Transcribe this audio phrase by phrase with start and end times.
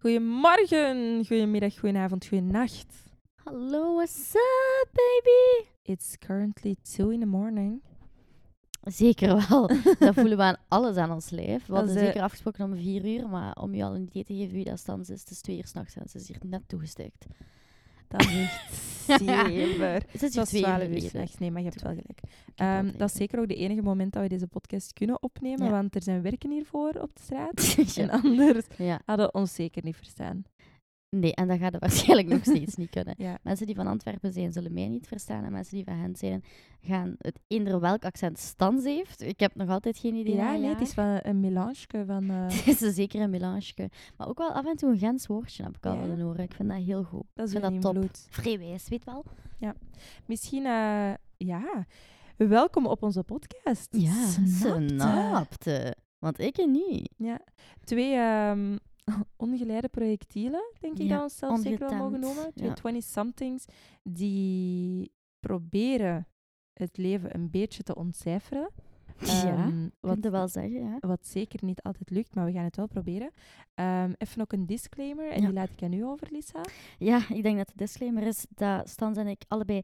[0.00, 2.86] Goedemorgen, goedemiddag, goedenavond, goedenacht.
[3.44, 5.68] Hallo, what's up, baby?
[5.82, 7.82] It's currently 2 in the morning.
[8.82, 9.66] Zeker wel.
[9.98, 11.66] Dat voelen we aan alles aan ons lijf.
[11.66, 14.24] We hadden is, eh, zeker afgesproken om vier uur, maar om je al een idee
[14.24, 16.38] te geven wie dat stand is, het is twee uur s'nachts en ze is hier
[16.44, 17.26] net toegestekt.
[18.08, 18.76] Dat is echt
[19.24, 19.92] zever.
[19.92, 21.38] Het is Het hier was twee 12 uur s'nachts.
[21.38, 22.20] Nee, maar je hebt wel gelijk.
[22.54, 25.70] Ehm, dat is zeker ook de enige moment dat we deze podcast kunnen opnemen, Ja.
[25.70, 27.76] want er zijn werken hiervoor op de straat.
[27.96, 28.66] En anders
[29.04, 30.44] hadden we ons zeker niet verstaan.
[31.10, 33.14] Nee, en dat gaat het waarschijnlijk nog steeds niet kunnen.
[33.16, 33.38] Ja.
[33.42, 35.44] Mensen die van Antwerpen zijn, zullen mij niet verstaan.
[35.44, 36.44] En mensen die van hen zijn,
[36.80, 39.22] gaan het eender welk accent Stans heeft.
[39.22, 40.34] Ik heb nog altijd geen idee.
[40.34, 42.30] Ja, nee, het is wel een melange van...
[42.30, 43.90] eh, Het is zeker een melange.
[44.16, 46.00] Maar ook wel af en toe een Gens woordje heb ik al Ja?
[46.00, 46.44] willen horen.
[46.44, 47.24] Ik vind dat heel goed.
[47.34, 48.10] dat is ik vind dat top.
[48.30, 49.24] Vrijwijs, weet wel.
[50.26, 51.86] Misschien, eh, ja,
[52.36, 53.88] welkom op onze podcast.
[53.90, 54.88] Ja, Snapte.
[54.88, 55.96] snapte.
[56.18, 57.10] Want ik niet.
[57.16, 57.40] Ja,
[57.84, 58.76] twee ehm,
[59.36, 62.54] ongeleide projectielen, denk ik Ja, dat we onszelf zeker wel mogen noemen.
[62.54, 63.00] Twee ja.
[63.00, 63.64] 20-somethings
[64.02, 66.26] die proberen
[66.72, 68.70] het leven een beetje te ontcijferen.
[69.18, 70.98] ja, ik wat, wel zeggen, ja.
[71.00, 73.30] wat zeker niet altijd lukt, maar we gaan het wel proberen.
[73.74, 75.46] Ehm, even ook een disclaimer, en Ja.
[75.46, 76.60] die laat ik aan u over, Lisa.
[76.98, 79.82] Ja, ik denk dat de disclaimer is dat Stans en ik allebei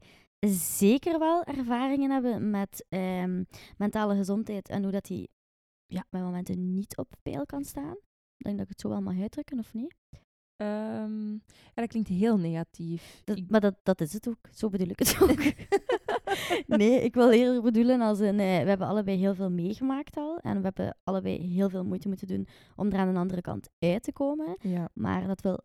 [0.49, 3.43] zeker wel ervaringen hebben met ehm,
[3.77, 5.29] mentale gezondheid en hoe dat die
[5.85, 7.97] ja, bij momenten niet op peil kan staan.
[8.37, 9.95] Ik denk dat ik het zo wel mag uitdrukken, of niet?
[10.55, 13.21] Ehm, ja, dat klinkt heel negatief.
[13.23, 14.47] Dat, Ik- Maar dat, dat is het ook.
[14.53, 15.43] Zo bedoel ik het ook.
[16.79, 18.39] nee, ik wil eerder bedoelen als een...
[18.39, 20.37] eh, we hebben allebei heel veel meegemaakt al.
[20.37, 23.69] En we hebben allebei heel veel moeite moeten doen om er aan de andere kant
[23.79, 24.55] uit te komen.
[24.59, 24.89] ja.
[24.93, 25.59] Maar dat wil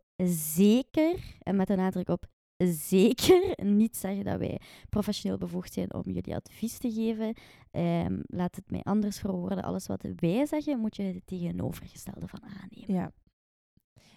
[0.55, 2.27] zeker, en met de nadruk op
[2.67, 7.35] zeker, niet zeggen dat wij professioneel bevoegd zijn om jullie advies te geven.
[7.71, 9.63] Ehm, laat het mij anders verwoorden.
[9.63, 12.95] Alles wat wij zeggen, moet je het tegenovergestelde van aannemen.
[12.95, 13.13] Ja.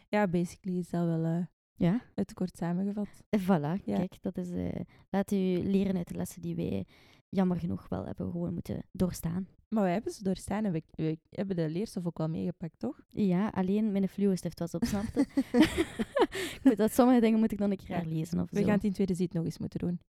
[0.09, 1.45] ja, basically is dat wel eh,
[1.75, 2.01] Ja?
[2.15, 3.07] het kort samengevat.
[3.29, 3.95] En Voilà, Ja.
[3.97, 4.49] kijk, dat is...
[4.49, 6.85] eh, laat u leren uit de lessen die wij
[7.29, 9.47] jammer genoeg wel hebben gewoon moeten doorstaan.
[9.73, 12.99] Maar wij hebben ze doorstaan en we, we hebben de leerstof ook wel meegepakt, toch?
[13.07, 15.19] Ja, alleen mijn fluostift was op, snapte?
[16.55, 17.95] ik moet dat, sommige dingen moet ik dan een keer Ja.
[17.95, 18.63] herlezen of We zo.
[18.65, 19.99] gaan het in tweede zit nog eens moeten doen.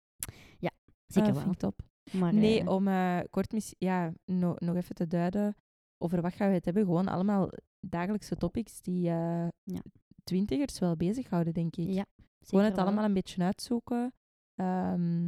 [1.07, 1.43] Zeker Ah, wel.
[1.43, 1.81] vind ik top.
[2.13, 5.55] Maar, nee, eh, om eh, kort mis- ja, no- nog even te duiden
[5.99, 6.85] over wat gaan we het hebben.
[6.85, 7.51] Gewoon allemaal
[7.81, 9.83] dagelijkse topics die eh Ja.
[10.25, 11.89] twintigers wel bezighouden, denk ik.
[11.89, 12.05] Ja,
[12.41, 12.85] Gewoon het wel.
[12.85, 14.13] allemaal een beetje uitzoeken.
[14.55, 15.27] Ehm,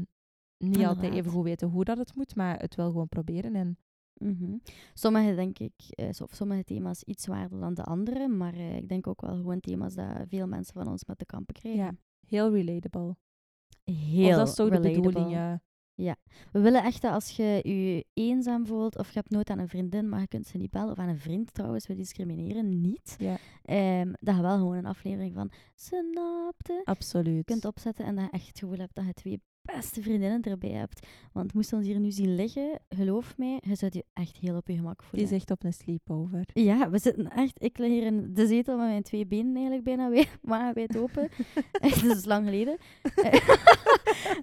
[0.58, 3.54] niet altijd even goed weten hoe dat het moet, maar het wel gewoon proberen.
[3.54, 3.78] En
[4.19, 4.56] Mhm.
[4.94, 9.06] Sommige, denk ik, eh, sommige thema's iets zwaarder dan de andere, maar eh, ik denk
[9.06, 11.82] ook wel gewoon thema's dat veel mensen van ons met de kampen krijgen.
[11.84, 11.94] Ja,
[12.27, 13.16] heel relatable.
[13.84, 16.16] Heel of dat is toch de bedoeling, ja.
[16.53, 19.69] We willen echt dat als je je eenzaam voelt of je hebt nood aan een
[19.69, 23.16] vriendin, maar je kunt ze niet bellen, of aan een vriend trouwens, we discrimineren niet,
[23.19, 27.44] Ja, ehm, dat je wel gewoon een aflevering van Snapte absoluut.
[27.44, 29.43] kunt opzetten en dat je echt het gevoel hebt dat je twee
[29.75, 31.06] beste vriendinnen erbij hebt.
[31.32, 34.69] Want moest ons hier nu zien liggen, geloof mij, je zou je echt heel op
[34.69, 35.28] je gemak voelen.
[35.28, 36.44] is echt op een sleepover.
[36.53, 37.62] Ja, we zitten echt...
[37.62, 40.97] Ik lig hier in de zetel met mijn twee benen eigenlijk bijna wijd, maar wijd
[40.97, 41.28] open.
[41.72, 42.77] echt, dat is lang geleden.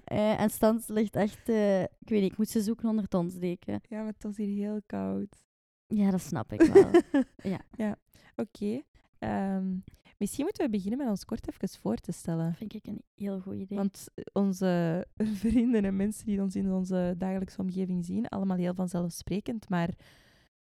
[0.04, 1.48] Eh, en Stans ligt echt...
[1.48, 3.80] eh, ik weet niet, ik moet ze zoeken onder het onsdeken.
[3.88, 5.44] Ja, maar het was hier heel koud.
[5.86, 6.90] Ja, dat snap ik wel.
[7.36, 7.60] Ja.
[7.76, 7.96] ja.
[8.36, 8.82] Oké.
[9.18, 9.76] Ehm,
[10.24, 12.48] misschien moeten we beginnen met ons kort even voor te stellen.
[12.48, 13.78] Dat vind ik een heel goed idee.
[13.78, 15.06] Want onze
[15.42, 19.68] vrienden en mensen die ons in onze dagelijkse omgeving zien, allemaal heel vanzelfsprekend.
[19.68, 19.90] Maar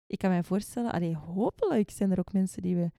[0.08, 2.92] ik kan mij voorstellen, allee, hopelijk zijn er ook mensen die we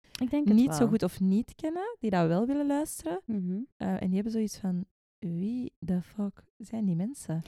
[0.44, 0.76] niet wel.
[0.76, 3.20] zo goed of niet kennen, die dat wel willen luisteren.
[3.24, 3.58] Mhm.
[3.76, 4.84] Eh, en die hebben zoiets van,
[5.18, 7.42] wie de fuck zijn die mensen?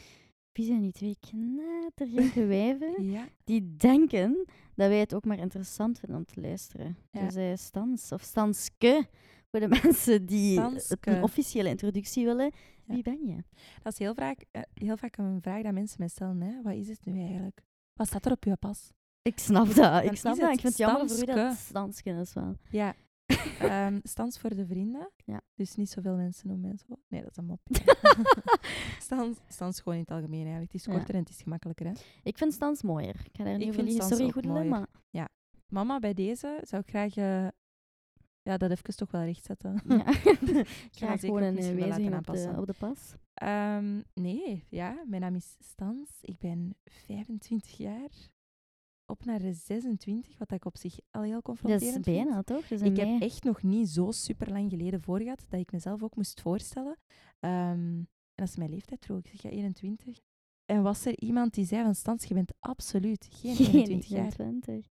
[0.56, 3.28] Wie zijn die twee knettergekke wijven Ja.
[3.44, 4.44] die denken
[4.74, 6.96] dat wij het ook maar interessant vinden om te luisteren?
[7.10, 7.20] Ja.
[7.24, 9.06] Dus eh, Stans, of Stanske,
[9.50, 11.10] voor de mensen die Stanske.
[11.10, 12.50] een officiële introductie willen.
[12.84, 12.94] Ja.
[12.94, 13.36] Wie ben je?
[13.82, 16.40] Dat is heel vaak, eh, heel vaak een vraag dat mensen mij stellen.
[16.40, 16.62] Hè?
[16.62, 17.62] Wat is het nu eigenlijk?
[17.94, 18.92] Wat staat er op je pas?
[19.22, 20.04] Ik snap dat.
[20.04, 20.52] Ik snap dat.
[20.52, 22.56] Ik vind het jammer voor u dat Stanske is wel.
[22.70, 22.94] Ja.
[23.60, 25.10] Ehm stans voor de vrienden.
[25.24, 25.40] Ja.
[25.54, 26.94] Dus niet zoveel mensen noemen zo.
[27.08, 27.60] Nee, dat is een mop.
[29.00, 30.72] stans, stans gewoon in het algemeen eigenlijk.
[30.72, 30.92] Het is Ja.
[30.92, 31.86] korter en het is gemakkelijker.
[31.86, 31.92] Hè?
[32.22, 33.20] Ik vind Stans mooier.
[33.24, 34.16] Ik ga daar Ik niet over vind liegen.
[34.16, 34.66] Sorry, mooier.
[34.68, 34.86] maar...
[35.68, 37.48] Mama, bij deze zou ik graag eh,
[38.42, 39.82] ja, dat even toch wel rechtzetten.
[39.88, 40.04] Ja.
[40.98, 43.14] Graag ook gewoon een eh, laten wijziging op de, op de pas.
[43.34, 46.08] Ehm, nee, ja, mijn naam is Stans.
[46.20, 48.10] Ik ben 25 jaar.
[49.06, 52.26] Op naar de 26, wat ik op zich al heel Dat confronterend is vind.
[52.26, 52.66] bijna, toch?
[52.66, 56.02] Dus Ik heb echt nog niet zo super lang geleden voor gehad dat ik mezelf
[56.02, 56.96] ook moest voorstellen.
[57.40, 59.18] Ehm, en dat is mijn leeftijd vroeg.
[59.18, 60.18] Ik zeg ja, 21.
[60.64, 64.24] En was er iemand die zei van Stans, je bent absoluut geen 21 jaar.
[64.24, 64.90] 21.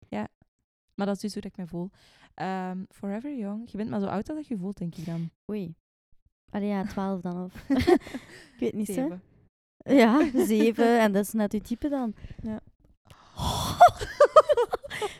[0.95, 1.89] Maar dat is dus hoe dat ik me voel.
[2.33, 3.71] Ehm, forever young.
[3.71, 5.29] Je bent maar zo oud als dat je voelt, denk ik dan.
[5.51, 5.75] Oei.
[6.49, 7.69] Allee, ja, 12 dan of.
[8.53, 8.93] ik weet niet zo.
[8.93, 9.21] Zeven.
[9.77, 10.99] Ja, 7.
[10.99, 12.13] en dat is net uw type dan.
[12.41, 12.61] Ja.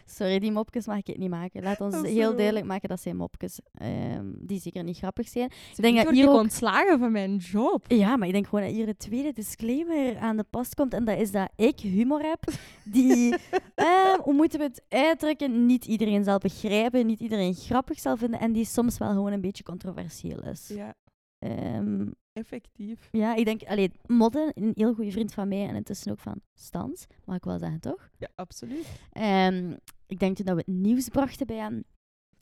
[0.05, 1.63] Sorry, die mopjes mag ik het niet maken.
[1.63, 5.45] Laat ons heel duidelijk maken dat zijn mopjes ehm, die zeker niet grappig zijn.
[5.75, 7.85] Ik denk dat hier ook- ontslagen van mijn job.
[7.91, 10.93] Ja, maar ik denk gewoon dat hier de tweede disclaimer aan de pas komt.
[10.93, 12.43] En dat is dat ik humor heb
[12.83, 13.35] die,
[13.75, 18.39] eh, hoe moeten we het uitdrukken, niet iedereen zal begrijpen, niet iedereen grappig zal vinden
[18.39, 20.67] en die soms wel gewoon een beetje controversieel is.
[20.67, 20.93] Ja,
[21.39, 22.07] Ehm,
[22.39, 23.09] effectief.
[23.11, 26.41] ja, ik denk, allee, Modden, een heel goede vriend van mij en intussen ook van
[26.53, 28.09] Stans, mag ik wel zeggen, toch?
[28.17, 28.87] Ja, absoluut.
[29.11, 29.75] Ehm,
[30.07, 31.83] ik denk toen dat we het nieuws brachten bij hem,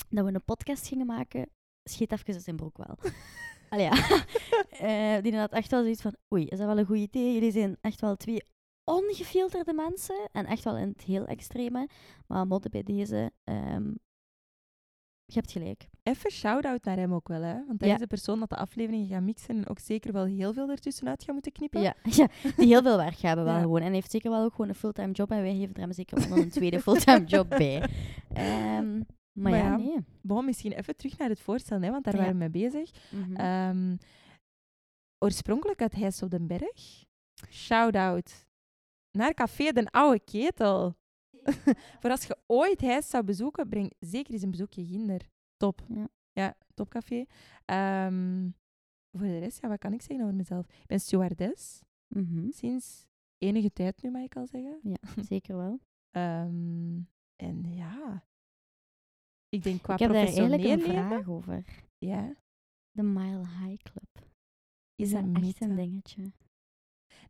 [0.09, 1.49] dat we een podcast gingen maken,
[1.83, 2.97] scheet even in zijn broek wel.
[3.69, 3.95] Allee, ja.
[4.77, 7.33] Eh, die had echt wel zoiets van, oei, is dat wel een goed idee?
[7.33, 8.43] Jullie zijn echt wel twee
[8.83, 11.89] ongefilterde mensen en echt wel in het heel extreme.
[12.27, 13.93] Maar modden bij deze, ehm,
[15.29, 15.87] je hebt gelijk.
[16.03, 17.65] Even shout-out naar hem ook wel, hè.
[17.67, 17.93] Want hij Ja.
[17.93, 21.23] is de persoon dat de afleveringen gaat mixen en ook zeker wel heel veel ertussenuit
[21.23, 21.81] gaat moeten knippen.
[21.81, 23.61] Ja, ja, die heel veel werk hebben wel Ja.
[23.61, 23.77] gewoon.
[23.79, 25.93] En hij heeft zeker wel ook gewoon een fulltime job en wij geven er hem
[25.93, 27.89] zeker wel nog een tweede fulltime job bij.
[28.33, 29.97] Ehm, maar, Maar ja, nee.
[30.21, 32.91] Bon, misschien even terug naar het voorstel, hè, want daar waren we mee bezig.
[33.11, 33.35] Mhm.
[33.35, 33.95] Ehm,
[35.19, 37.03] oorspronkelijk uit Heijs op den Berg.
[37.49, 38.45] Shout-out
[39.11, 40.95] naar Café Den Oude Ketel.
[41.99, 45.21] Voor als je ooit Heijs zou bezoeken, breng zeker eens een bezoekje Ginder.
[45.57, 45.85] Top.
[45.87, 46.07] Ja.
[46.31, 47.25] Ja, topcafé.
[47.65, 48.49] Ehm,
[49.17, 50.67] voor de rest, ja, wat kan ik zeggen over mezelf?
[50.67, 52.49] Ik ben stewardess Mhm.
[52.51, 53.05] sinds
[53.37, 54.79] enige tijd nu, mag ik al zeggen.
[54.83, 54.97] Ja,
[55.31, 55.79] zeker wel.
[56.11, 56.99] Ehm,
[57.35, 58.25] en ja,
[59.49, 61.65] ik denk qua ik heb daar eigenlijk een leven, vraag over.
[61.97, 62.35] ja,
[62.91, 64.25] De Mile High Club.
[64.95, 66.31] Is dat een echt een dingetje?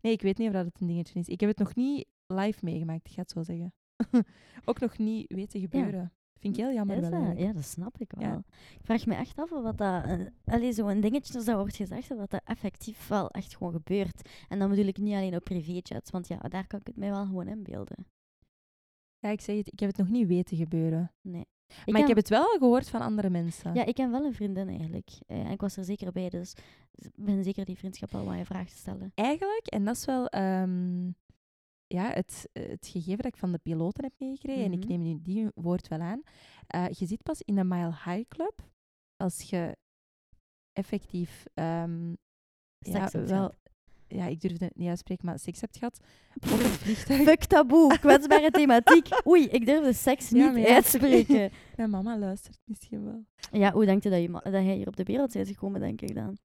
[0.02, 1.28] Nee, ik weet niet of dat het een dingetje is.
[1.28, 3.74] Ik heb het nog niet live meegemaakt, ik ga het zo zeggen.
[4.66, 6.12] Ook nog niet weten gebeuren.
[6.40, 7.38] Vind ik heel jammer Is wel dat?
[7.40, 8.30] Ja, dat snap ik wel.
[8.30, 8.44] Ja.
[8.80, 10.04] Ik vraag me echt af of wat dat...
[10.06, 14.30] eh, allee, zo'n dingetje als dat wordt gezegd, dat dat effectief wel echt gewoon gebeurt.
[14.48, 17.10] En dan bedoel ik niet alleen op privéjets, want ja, daar kan ik het mij
[17.10, 18.06] wel gewoon inbeelden.
[19.20, 21.12] Ja, ik zeg het, ik heb het nog niet weten gebeuren.
[21.22, 21.46] Nee.
[21.68, 23.74] maar ik ken- heb het wel gehoord van andere mensen.
[23.74, 25.10] Ja, ik ken wel een vriendin eigenlijk.
[25.28, 26.54] Eh, en ik was er zeker bij, dus
[26.92, 29.12] ik ben zeker die vriendschap al wat je vraag te stellen.
[29.16, 31.10] Eigenlijk, en dat is wel ehm,
[31.88, 34.88] ja, het, het gegeven dat ik van de piloten heb meegekregen, en ik Mhm.
[34.88, 36.22] neem nu die woord wel aan.
[36.68, 38.62] Eh, je zit pas in de Mile High Club
[39.18, 39.78] als je
[40.74, 42.10] effectief ehm,
[42.80, 43.56] ja, wel, gehad.
[44.08, 46.00] ja, ik durfde het niet uitspreken, maar seks hebt gehad
[46.54, 47.22] op het vliegtuig.
[47.24, 49.08] Fuck taboe, kwetsbare thematiek.
[49.28, 51.52] Oei, ik durf de seks Ja, niet ja, uitspreken.
[51.78, 53.26] Mijn mama luistert misschien wel.
[53.52, 56.02] Ja, hoe denk je dat, je dat hij hier op de wereld is gekomen, denk
[56.02, 56.38] ik dan?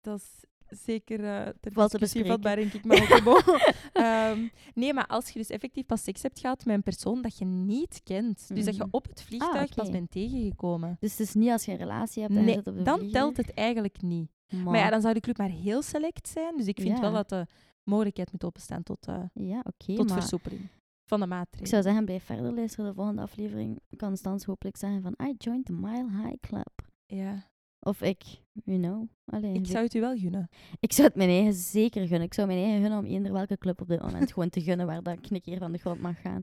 [0.00, 2.84] Dat is zeker eh ter te discussie vatbaar, denk ik.
[2.84, 2.98] Maar.
[3.92, 7.38] Ehm, nee, maar als je dus effectief pas seks hebt gehad met een persoon dat
[7.38, 8.88] je niet kent, dus dat je Mhm.
[8.94, 9.96] op het vliegtuig pas oké.
[9.96, 13.10] bent tegengekomen, Dus het is niet als je een relatie hebt en nee, op dan
[13.10, 14.30] telt het eigenlijk niet.
[14.64, 17.00] Maar ja, dan zou de club maar heel select zijn, dus ik vind Ja.
[17.00, 17.46] wel dat de
[17.84, 20.68] mogelijkheid moet openstaan tot, eh, Ja, oké, tot maar versoepeling
[21.04, 21.68] van de ik maatregelen.
[21.70, 22.86] zou zeggen, blijf verder luisteren.
[22.86, 26.88] De volgende aflevering kan Stans hopelijk zeggen van I joined the Mile High Club.
[27.06, 27.49] Ja,
[27.80, 28.22] Of ik,
[28.64, 29.08] you know.
[29.24, 30.48] Allee, ik zou het u wel gunnen.
[30.80, 32.22] ik zou het mijn eigen zeker gunnen.
[32.26, 34.86] Ik zou mijn eigen gunnen om eender welke club op dit moment gewoon te gunnen
[34.86, 36.42] waar dat ik een keer van de grond mag gaan.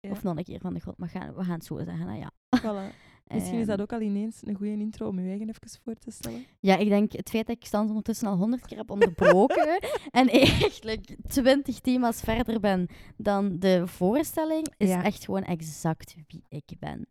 [0.00, 0.10] Ja.
[0.10, 1.34] Of nog een keer van de grond mag gaan.
[1.34, 2.30] We gaan het zo zeggen, nou ja.
[2.60, 2.94] Voilà.
[3.34, 5.94] Misschien is dat Ehm, ook al ineens een goede intro om uw eigen even voor
[5.94, 6.44] te stellen.
[6.60, 9.78] Ja, ik denk het feit dat ik Stans ondertussen al honderd keer heb onderbroken
[10.10, 15.04] en eigenlijk twintig thema's verder ben dan de voorstelling, is Ja.
[15.04, 17.06] echt gewoon exact wie ik ben.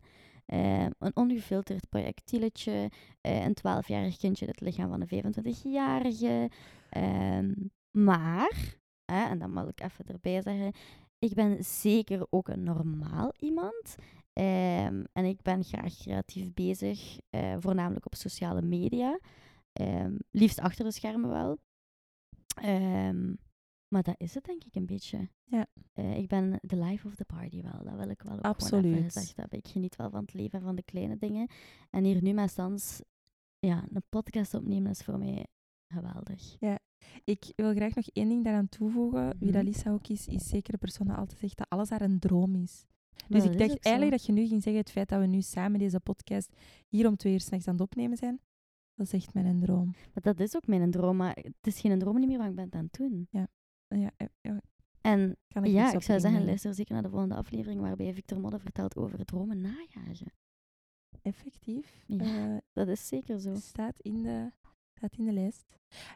[0.50, 2.90] Eh, een ongefilterd projectieletje,
[3.20, 6.50] eh, een 12-jarig kindje in het lichaam van een 25-jarige.
[6.88, 7.52] Ehm,
[7.90, 10.72] maar, hè, en dat mag ik even erbij zeggen,
[11.18, 13.94] ik ben zeker ook een normaal iemand.
[14.32, 19.18] Ehm, en ik ben graag creatief bezig, eh, voornamelijk op sociale media.
[19.72, 21.58] Ehm, liefst achter de schermen wel.
[23.90, 25.28] Maar dat is het denk ik een beetje.
[25.44, 25.66] Ja.
[25.92, 27.84] Eh, ik ben de life of the party wel.
[27.84, 28.84] Dat wil ik wel ook Absoluut.
[28.84, 29.58] even gezegd hebben.
[29.58, 31.48] Ik geniet wel van het leven en van de kleine dingen.
[31.90, 33.02] En hier nu met Stans
[33.58, 35.46] ja, een podcast opnemen is voor mij
[35.88, 36.56] geweldig.
[37.24, 39.36] Ik wil graag nog één ding daaraan toevoegen.
[39.38, 39.72] Wie dat Mhm.
[39.72, 42.54] Lisa ook is, is zeker de persoon die altijd zegt dat alles haar een droom
[42.54, 42.86] is.
[43.28, 45.42] Dus dat ik dacht eigenlijk dat je nu ging zeggen, het feit dat we nu
[45.42, 46.52] samen deze podcast
[46.88, 48.40] hier om twee uur s'nachts aan het opnemen zijn,
[48.94, 49.84] dat is echt mijn droom.
[49.84, 52.54] Maar dat is ook mijn droom, maar het is geen droom niet meer wat ik
[52.54, 53.26] ben aan het doen.
[53.30, 53.48] Ja,
[53.98, 54.10] ja,
[55.00, 58.40] En kan ik ja, ik zou zeggen, luister zeker naar de volgende aflevering waarbij Victor
[58.40, 60.32] Modde vertelt over dromen najagen.
[61.22, 62.04] Effectief.
[62.06, 62.24] Ja.
[62.54, 63.54] eh, Dat is zeker zo.
[63.54, 64.50] staat, in de,
[64.94, 65.64] staat in de lijst.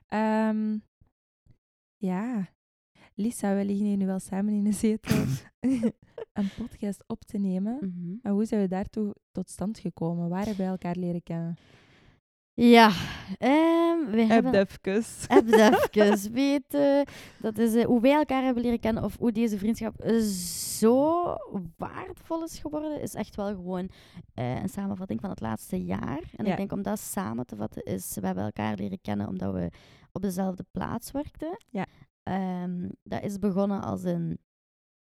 [0.08, 0.78] Ehm,
[1.96, 2.48] ja.
[3.14, 5.16] Lisa, we liggen hier nu wel samen in de zetel
[6.32, 7.76] een podcast op te nemen.
[7.80, 8.16] Mhm.
[8.22, 10.28] Maar hoe zijn we daartoe tot stand gekomen?
[10.28, 11.56] Waar hebben we elkaar leren kennen?
[12.56, 12.90] Ja,
[13.38, 14.52] ehm, we Heb hebben...
[14.52, 14.70] het
[15.28, 17.06] even weten.
[17.40, 20.18] Dat is eh, hoe wij elkaar hebben leren kennen of hoe deze vriendschap eh,
[20.78, 21.22] zo
[21.76, 23.88] waardevol is geworden, is echt wel gewoon
[24.34, 26.20] eh, een samenvatting van het laatste jaar.
[26.36, 26.50] En Ja.
[26.50, 29.70] ik denk om dat samen te vatten is, we hebben elkaar leren kennen omdat we
[30.12, 31.56] op dezelfde plaats werkten.
[31.70, 31.86] Ja.
[32.22, 34.38] Ehm, dat is begonnen als een,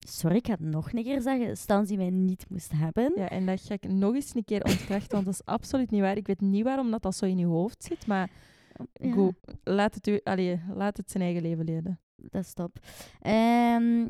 [0.09, 3.13] sorry, ik ga het nog een keer zeggen, stand die mij niet moest hebben.
[3.17, 6.01] Ja, en dat ga ik nog eens een keer ontkrachten, want dat is absoluut niet
[6.01, 6.17] waar.
[6.17, 8.31] Ik weet niet waarom dat, dat zo in je hoofd zit, maar
[8.93, 9.31] Ja.
[9.65, 12.01] laat het, u, allee, laat het zijn eigen leven leiden.
[12.17, 12.79] dat is top.
[13.21, 14.01] Ehm,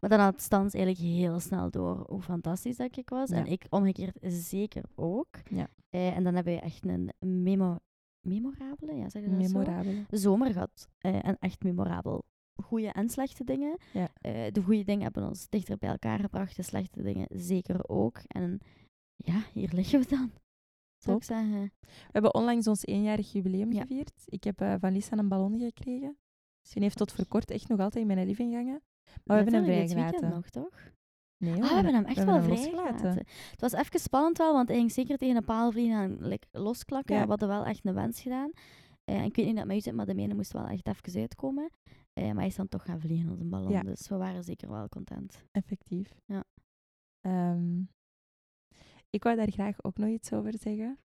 [0.00, 3.28] maar dan had Stans eigenlijk heel snel door hoe fantastisch dat ik was.
[3.30, 3.36] Ja.
[3.36, 5.28] En ik omgekeerd zeker ook.
[5.50, 5.68] Ja.
[5.90, 7.12] Eh, en dan hebben we echt een
[7.42, 7.76] memo
[8.20, 9.58] memorabele, ja, zeg je dat zo?
[9.58, 9.92] Memorabel.
[10.10, 10.88] zomer gehad.
[10.98, 12.24] Eh, en echt memorabel.
[12.62, 13.78] Goede en slechte dingen.
[13.92, 14.08] Ja.
[14.20, 16.56] Eh, de goede dingen hebben ons dichter bij elkaar gebracht.
[16.56, 18.20] De slechte dingen zeker ook.
[18.26, 18.60] En
[19.16, 20.30] ja, hier liggen we dan.
[21.04, 21.60] Zou ik zeggen.
[21.80, 23.80] We hebben onlangs ons eenjarig jubileum Ja.
[23.80, 24.12] gevierd.
[24.24, 26.16] Ik heb eh, van Lisa een ballon gekregen.
[26.62, 28.82] Dus die heeft tot voor kort echt nog altijd in mijn living hangen.
[29.24, 30.28] Maar we hebben hem vrijgelaten.
[30.30, 30.90] nog, toch?
[31.38, 33.08] Nee, Ah, we hebben hem echt wel vrijgelaten.
[33.50, 36.46] Het was even spannend wel, want hij ging zeker tegen een paal vliegen en like,
[36.52, 37.14] losklakken.
[37.16, 37.22] Ja.
[37.22, 38.50] We hadden wel echt een wens gedaan.
[39.04, 41.20] En ik weet niet dat het mij zit, maar de mene moest wel echt even
[41.20, 41.70] uitkomen.
[42.16, 43.82] Eh, maar hij is dan toch gaan vliegen als een ballon, Ja.
[43.82, 45.42] dus we waren zeker wel content.
[45.52, 46.20] Effectief.
[46.26, 46.44] Ja.
[47.20, 47.80] Ehm,
[49.10, 50.98] ik wou daar graag ook nog iets over zeggen.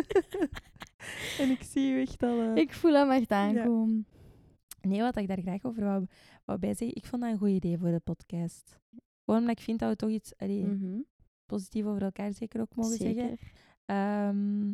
[1.40, 2.40] en ik zie u echt al...
[2.40, 4.06] eh, Ik voel hem echt aankomen.
[4.80, 6.06] Nee, wat ik daar graag over wou,
[6.44, 8.80] wou bij zeggen, ik vond dat een goed idee voor de podcast.
[9.24, 11.00] Gewoon omdat ik vind dat we toch iets allee, Mhm,
[11.46, 13.28] positief over elkaar zeker ook mogen zeggen.
[13.28, 13.52] Zeker.
[13.84, 14.72] Ehm,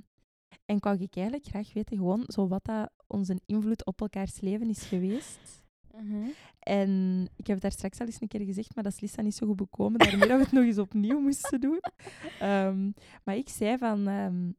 [0.65, 4.69] en wou ik eigenlijk graag weten, gewoon zo wat dat onze invloed op elkaars leven
[4.69, 5.63] is geweest.
[6.03, 6.17] Mhm.
[6.59, 9.23] En ik heb het daar straks al eens een keer gezegd, maar dat is Lisa
[9.23, 9.99] niet zo goed bekomen.
[9.99, 11.81] Daarmee dat we het nog eens opnieuw moesten doen.
[12.41, 12.91] Ehm,
[13.25, 14.51] maar ik zei van ehm,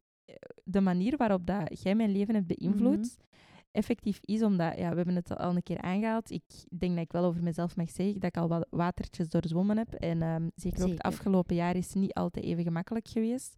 [0.63, 3.31] de manier waarop dat jij mijn leven hebt beïnvloed, Mhm.
[3.71, 6.31] effectief is omdat, ja, we hebben het al een keer aangehaald.
[6.31, 6.43] Ik
[6.77, 9.93] denk dat ik wel over mezelf mag zeggen dat ik al wat watertjes doorzwommen heb.
[9.93, 11.01] En ehm, zeker, ook het Zeker.
[11.11, 13.57] afgelopen jaar is niet altijd even gemakkelijk geweest.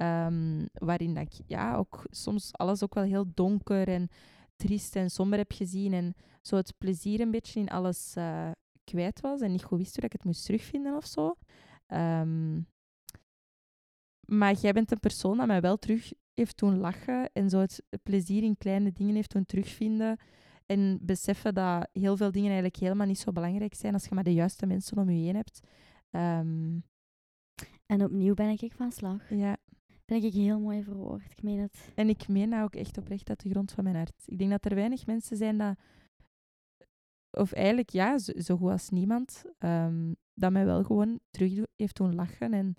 [0.00, 4.08] Ehm, waarin dat ik ja, ook soms alles ook wel heel donker en
[4.56, 5.92] triest en somber heb gezien.
[5.92, 8.50] En zo het plezier een beetje in alles eh,
[8.84, 9.40] kwijt was.
[9.40, 11.34] En niet goed wist hoe dat ik het moest terugvinden of zo.
[11.86, 12.60] Ehm,
[14.20, 17.30] maar jij bent een persoon dat mij wel terug heeft doen lachen.
[17.32, 20.18] En zo het plezier in kleine dingen heeft doen terugvinden.
[20.66, 24.24] En beseffen dat heel veel dingen eigenlijk helemaal niet zo belangrijk zijn als je maar
[24.24, 25.60] de juiste mensen om je heen hebt.
[26.10, 26.78] Ehm,
[27.86, 29.30] En opnieuw ben ik van slag.
[29.30, 29.56] ja,
[30.10, 31.92] Ben ik heel mooi verwoord, ik meen het.
[31.94, 34.22] En ik meen dat ook echt oprecht uit de grond van mijn hart.
[34.26, 35.78] Ik denk dat er weinig mensen zijn dat...
[37.30, 39.44] Of eigenlijk, ja, zo, zo goed als niemand.
[39.58, 42.52] ehm, dat mij wel gewoon terug heeft doen lachen.
[42.52, 42.76] En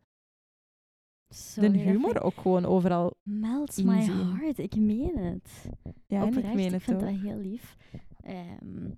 [1.34, 3.14] Sorry, de humor vind- ook gewoon overal...
[3.30, 4.36] melts my inzien.
[4.36, 4.58] heart.
[4.58, 5.66] Ik meen het.
[6.08, 7.10] Ja, en Oprecht, ik meen het vind ook.
[7.10, 7.76] dat heel lief.
[8.24, 8.90] Ehm,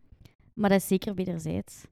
[0.53, 1.85] maar dat is zeker wederzijds.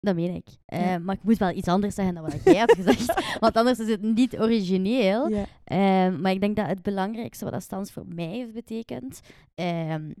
[0.00, 0.48] Dat meen ik.
[0.64, 0.98] Eh, Ja.
[0.98, 3.22] Maar ik moet wel iets anders zeggen dan wat jij had gezegd.
[3.40, 5.28] want anders is het niet origineel.
[5.28, 9.20] Ja, Ehm, maar ik denk dat het belangrijkste wat dat Stans voor mij heeft betekend.
[9.54, 10.12] ehm,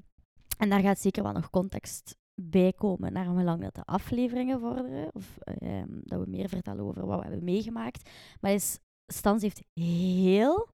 [0.58, 4.60] en daar gaat zeker wel nog context bij komen naar hoe lang dat de afleveringen
[4.60, 5.08] vorderen.
[5.14, 8.10] Of ehm, dat we meer vertellen over wat we hebben meegemaakt.
[8.40, 10.68] Maar is, Stans heeft heel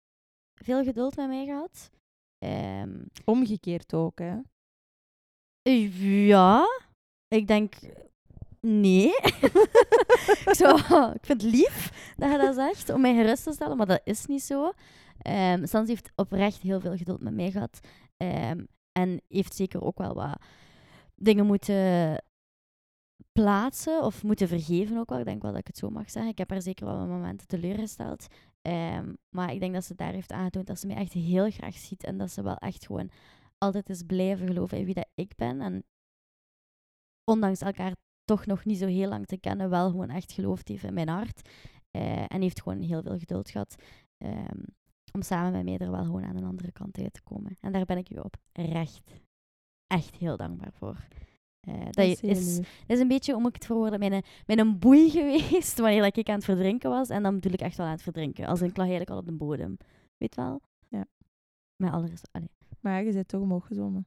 [0.54, 1.90] veel geduld met mij gehad.
[3.24, 4.36] Omgekeerd ook, hè.
[6.26, 6.66] ja,
[7.28, 7.74] ik denk
[8.66, 9.16] nee.
[10.44, 10.74] ik, zo,
[11.12, 14.00] ik vind het lief dat je dat zegt, om mij gerust te stellen, maar dat
[14.04, 14.72] is niet zo.
[15.18, 17.80] Ehm Sans heeft oprecht heel veel geduld met mij gehad.
[18.16, 20.38] Ehm, en heeft zeker ook wel wat
[21.14, 22.22] dingen moeten
[23.32, 25.18] plaatsen of moeten vergeven ook wel.
[25.18, 26.30] Ik denk wel dat ik het zo mag zeggen.
[26.30, 28.26] Ik heb haar zeker wel momenten teleurgesteld.
[28.62, 31.74] Ehm, maar ik denk dat ze daar heeft aangetoond dat ze mij echt heel graag
[31.74, 33.10] ziet en dat ze wel echt gewoon
[33.58, 35.60] altijd is blijven geloven in wie dat ik ben.
[35.60, 35.84] En
[37.24, 37.94] ondanks elkaar
[38.26, 41.08] toch nog niet zo heel lang te kennen, wel gewoon echt geloofd heeft in mijn
[41.08, 41.48] hart.
[41.90, 43.76] Eh, en heeft gewoon heel veel geduld gehad
[44.18, 44.62] ehm,
[45.12, 47.56] om samen met mij er wel gewoon aan een andere kant uit te komen.
[47.60, 49.02] En daar ben ik u op recht
[49.86, 51.06] echt heel dankbaar voor.
[51.60, 52.82] Eh, dat, is is, lief.
[52.86, 56.28] dat is een beetje, moet ik het verwoorden, mijn, mijn boei geweest wanneer dat ik
[56.28, 57.08] aan het verdrinken was.
[57.08, 58.46] En dan bedoel ik echt wel aan het verdrinken.
[58.46, 59.76] Als ik lag eigenlijk al op de bodem.
[60.16, 60.60] Weet wel?
[60.88, 61.04] Ja.
[61.76, 64.06] Met alle res- allee, Maar ja, je bent toch omhoog gezwommen.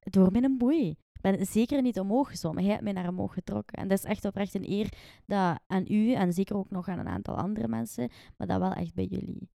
[0.00, 0.96] door mijn boei.
[1.26, 2.62] Ben zeker niet omhoog gezwommen.
[2.62, 3.78] Hij heeft mij naar omhoog getrokken.
[3.78, 4.92] En dat is echt oprecht een eer
[5.24, 8.72] dat aan u en zeker ook nog aan een aantal andere mensen, maar dat wel
[8.72, 9.50] echt bij jullie.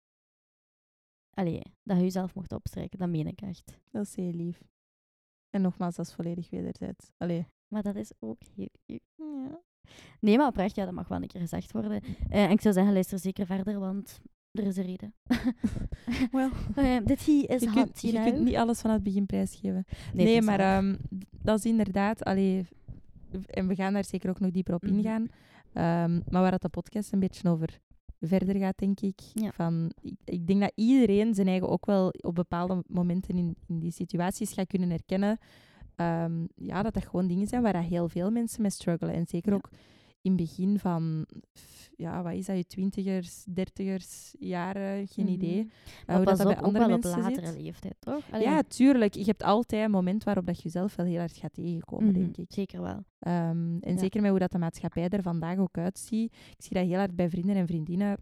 [1.31, 3.79] Allee, dat je jezelf mocht opstrijken, dat meen ik echt.
[3.91, 4.63] Dat is heel lief.
[5.51, 7.11] En nogmaals, dat is volledig wederzijds.
[7.17, 8.71] Allee, Maar dat is ook heel.
[8.85, 9.61] Ja.
[10.21, 12.03] Nee, maar oprecht, ja, dat mag wel een keer gezegd worden.
[12.29, 14.21] Eh, en ik zou zeggen, luister zeker verder, want
[14.59, 15.15] er is een reden.
[16.75, 18.25] Eh, Dit is je, hot, kunt, you je know?
[18.25, 19.85] kunt niet alles van het begin prijsgeven.
[20.15, 20.97] Nee, het maar ehm,
[21.43, 22.25] dat is inderdaad...
[22.25, 22.67] Allee,
[23.47, 24.95] en we gaan daar zeker ook nog dieper op Mhm.
[24.97, 25.29] ingaan.
[25.73, 27.79] Ehm, maar waar dat de podcast een beetje over
[28.21, 29.21] verder gaat, denk ik.
[29.35, 29.51] Ja.
[29.53, 33.79] Van, ik, ik denk dat iedereen zijn eigen ook wel op bepaalde momenten in, in
[33.79, 35.39] die situaties gaat kunnen herkennen.
[35.97, 39.15] ehm, ja, dat dat gewoon dingen zijn waar heel veel mensen mee struggelen.
[39.15, 39.57] En zeker Ja.
[39.57, 39.69] ook
[40.23, 41.27] in het begin van...
[41.97, 42.57] Ja, wat is dat?
[42.57, 45.35] Je twintigers, dertigers, jaren, geen Mhm.
[45.35, 45.71] idee.
[46.07, 47.61] Maar hoe dat op, bij ook andere wel op mensen latere zit.
[47.63, 48.25] leeftijd, toch?
[48.33, 49.15] Allee, Ja, tuurlijk.
[49.15, 52.19] Je hebt altijd een moment waarop dat je jezelf wel heel hard gaat tegenkomen, mhm,
[52.21, 52.47] denk ik.
[52.53, 53.05] Zeker wel.
[53.19, 53.99] Ehm, en Ja.
[53.99, 56.33] zeker met hoe dat de maatschappij er vandaag ook uitziet.
[56.33, 58.17] Ik zie dat heel hard bij vrienden en vriendinnen.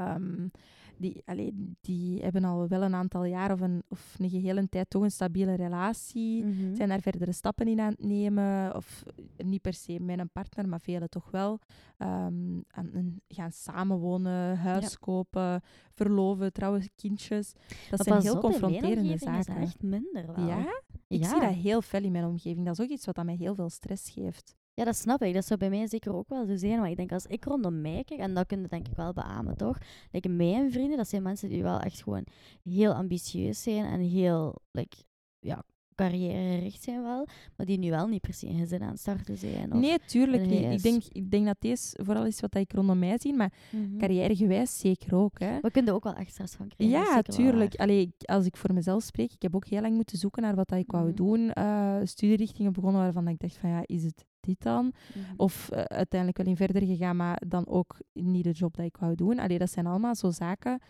[0.00, 0.48] Ehm,
[0.96, 4.90] die, allee, die hebben al wel een aantal jaar of een, of een gehele tijd
[4.90, 6.44] toch een stabiele relatie.
[6.44, 6.74] Mhm.
[6.74, 8.76] Zijn daar verdere stappen in aan het nemen.
[8.76, 9.02] Of
[9.36, 11.58] niet per se met een partner, maar velen toch wel.
[11.96, 14.96] Ehm, aan, gaan samenwonen, huis Ja.
[15.00, 15.60] kopen,
[15.94, 17.52] verloven, trouwen, kindjes.
[17.90, 19.62] Dat Maar zijn heel confronterende omgeving is dat zaken.
[19.62, 20.46] echt minder wel.
[20.46, 20.82] Ja?
[21.08, 21.28] Ik ja.
[21.28, 22.66] zie dat heel fel in mijn omgeving.
[22.66, 24.54] Dat is ook iets wat aan mij heel veel stress geeft.
[24.74, 25.34] Ja, dat snap ik.
[25.34, 26.80] Dat zou bij mij zeker ook wel zo zijn.
[26.80, 29.12] Maar ik denk, als ik rondom mij kijk, en dat kun je denk ik wel
[29.12, 29.78] beamen, toch?
[30.10, 32.24] Like, mijn vrienden, dat zijn mensen die wel echt gewoon
[32.62, 34.96] heel ambitieus zijn en heel, like,
[35.38, 35.62] ja,
[35.94, 39.38] carrièregericht zijn wel, maar die nu wel niet per se een gezin aan het starten
[39.38, 39.72] zijn.
[39.72, 40.64] Of, nee, tuurlijk niet.
[40.72, 43.96] Ik denk, ik denk dat deze vooral is wat ik rondom mij zie, maar Mhm.
[43.98, 45.38] carrièregewijs zeker ook.
[45.40, 45.60] Hè.
[45.60, 46.98] We kunnen er ook wel extra stress van krijgen.
[46.98, 47.74] Ja, tuurlijk.
[47.74, 50.68] Allee, als ik voor mezelf spreek, ik heb ook heel lang moeten zoeken naar wat
[50.68, 51.14] dat ik wou Mhm.
[51.16, 51.52] doen.
[51.52, 54.92] eh studierichtingen begonnen waarvan ik dacht van ja, is het dit dan?
[55.14, 55.34] Mhm.
[55.36, 58.96] Of eh, uiteindelijk wel in verder gegaan, maar dan ook niet de job dat ik
[58.96, 59.38] wou doen.
[59.38, 60.80] Allee, dat zijn allemaal zo zaken.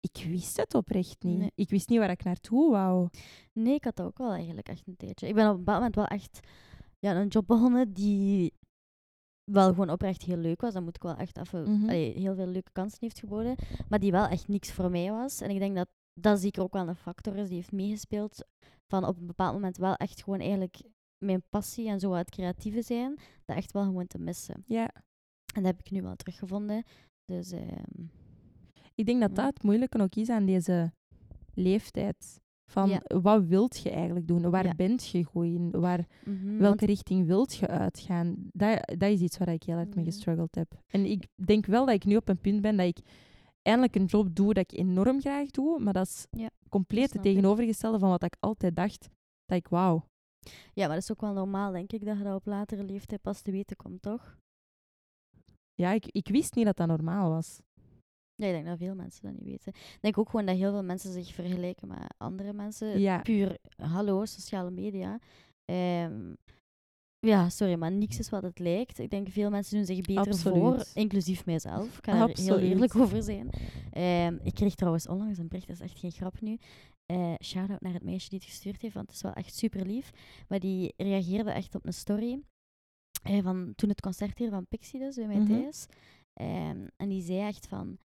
[0.00, 1.38] Ik wist het oprecht niet.
[1.38, 1.52] Nee.
[1.54, 3.08] Ik wist niet waar ik naartoe wou.
[3.52, 5.28] Nee, ik had dat ook wel eigenlijk echt een tijdje.
[5.28, 6.40] Ik ben op een bepaald moment wel echt
[6.98, 8.52] ja, een job begonnen die
[9.44, 10.72] wel gewoon oprecht heel leuk was.
[10.72, 11.62] Dat moet ik wel echt even...
[11.62, 11.82] Mhm.
[11.82, 13.54] allee, heel veel leuke kansen heeft geboden.
[13.88, 15.40] Maar die wel echt niks voor mij was.
[15.40, 15.88] En ik denk dat
[16.20, 18.44] dat zeker ook wel een factor is die heeft meegespeeld.
[18.86, 20.80] Van op een bepaald moment wel echt gewoon eigenlijk
[21.18, 24.64] mijn passie en zo wat het creatieve zijn, dat echt wel gewoon te missen.
[24.66, 24.90] Ja.
[25.54, 26.82] En dat heb ik nu wel teruggevonden.
[27.24, 28.04] Dus ehm,
[28.94, 30.92] Ik denk dat dat het moeilijke ook is aan deze
[31.54, 32.40] leeftijd.
[32.70, 33.00] Van Ja.
[33.20, 34.50] wat wilt je eigenlijk doen?
[34.50, 34.74] Waar Ja.
[34.74, 35.70] bent je goed in?
[35.70, 38.34] Waar, mhm, welke richting wilt je uitgaan?
[38.52, 40.82] Dat, dat is iets waar ik heel hard mee gestruggeld heb.
[40.86, 42.98] En ik denk wel dat ik nu op een punt ben dat ik
[43.62, 47.22] eindelijk een job doe dat ik enorm graag doe, maar dat is Ja, compleet het
[47.22, 49.08] tegenovergestelde van wat ik altijd dacht
[49.44, 50.00] dat ik wou.
[50.72, 53.22] Ja, maar dat is ook wel normaal, denk ik, dat je dat op latere leeftijd
[53.22, 54.38] pas te weten komt, toch?
[55.74, 57.60] Ja, ik, ik wist niet dat dat normaal was.
[58.34, 59.72] Ja, ik denk dat veel mensen dat niet weten.
[59.74, 63.00] Ik denk ook gewoon dat heel veel mensen zich vergelijken met andere mensen.
[63.00, 63.18] Ja.
[63.18, 65.18] Puur, hallo, sociale media.
[65.64, 66.32] Ehm,
[67.18, 68.98] ja, sorry, maar niks is wat het lijkt.
[68.98, 70.58] Ik denk veel mensen doen zich beter Absoluut.
[70.58, 71.98] voor, inclusief mijzelf.
[71.98, 73.50] Ik ga er heel eerlijk over zijn.
[73.90, 76.58] Ehm, ik kreeg trouwens onlangs een bericht, dat is echt geen grap nu.
[77.06, 79.86] Eh Shout-out naar het meisje die het gestuurd heeft, want het is wel echt super
[79.86, 80.10] lief.
[80.48, 82.42] Maar die reageerde echt op een story
[83.22, 85.46] eh, van toen het concert hier van Pixie dus, bij mij Mhm.
[85.60, 85.86] thuis.
[86.32, 87.98] Ehm, en die zei echt van,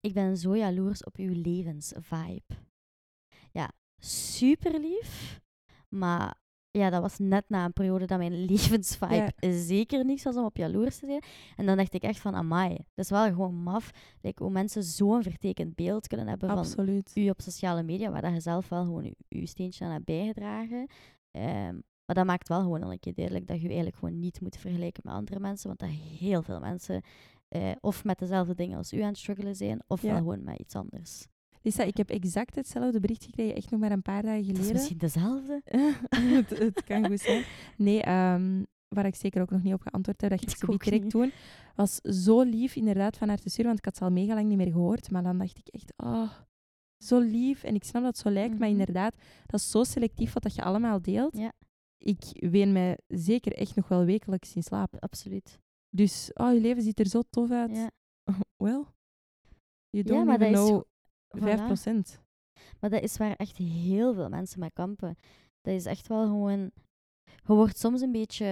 [0.00, 2.54] ik ben zo jaloers op uw levensvibe.
[3.52, 5.40] Ja, super lief.
[5.88, 6.39] Maar
[6.70, 10.56] ja, dat was net na een periode dat mijn levensvibe zeker niks was om op
[10.56, 11.22] jaloers te zijn.
[11.56, 13.90] En dan dacht ik echt van, amai, dat is wel gewoon maf.
[14.20, 16.56] Like, hoe mensen zo'n vertekend beeld kunnen hebben van
[17.14, 20.04] u op sociale media, waar dat je zelf wel gewoon je, je steentje aan hebt
[20.04, 20.86] bijgedragen.
[21.30, 24.40] Ehm, maar dat maakt wel gewoon een keer duidelijk dat je je eigenlijk gewoon niet
[24.40, 27.02] moet vergelijken met andere mensen, want dat heel veel mensen
[27.48, 30.08] eh, of met dezelfde dingen als u aan het struggelen zijn, of Ja.
[30.08, 31.26] wel gewoon met iets anders.
[31.62, 34.56] Lisa, ik heb exact hetzelfde bericht gekregen, echt nog maar een paar dagen Dat is
[34.56, 34.72] geleden.
[34.74, 35.62] misschien dezelfde.
[36.36, 37.44] het, het kan goed zijn.
[37.76, 40.76] Nee, ehm, waar ik zeker ook nog niet op geantwoord heb, dat ga ik zo
[40.76, 41.12] direct niet.
[41.12, 41.32] doen.
[41.74, 44.48] Was zo lief inderdaad van haar te sturen, want ik had ze al mega lang
[44.48, 45.10] niet meer gehoord.
[45.10, 46.30] Maar dan dacht ik echt, oh,
[47.04, 47.62] zo lief.
[47.62, 48.78] En ik snap dat het zo lijkt, maar Mhm.
[48.78, 49.14] inderdaad,
[49.46, 51.36] dat is zo selectief wat dat je allemaal deelt.
[51.36, 51.52] Ja.
[51.98, 54.96] Ik ween mij zeker echt nog wel wekelijks in slaap.
[54.98, 55.58] Absoluut.
[55.90, 57.70] Dus, oh, je leven ziet er zo tof uit.
[57.76, 57.90] Ja.
[58.64, 58.84] Well,
[59.90, 60.82] you Ja, don't maar even is know
[61.38, 61.42] Voilà.
[61.42, 62.20] 5%.
[62.80, 65.16] Maar dat is waar echt heel veel mensen mee kampen.
[65.60, 66.70] Dat is echt wel gewoon...
[67.24, 68.46] Je wordt soms een beetje,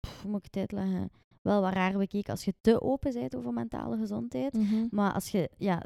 [0.00, 1.10] pff, hoe moet ik het uitleggen,
[1.42, 4.52] wel wat raar bekeken als je te open bent over mentale gezondheid.
[4.52, 4.86] Mhm.
[4.90, 5.82] Maar als je ja,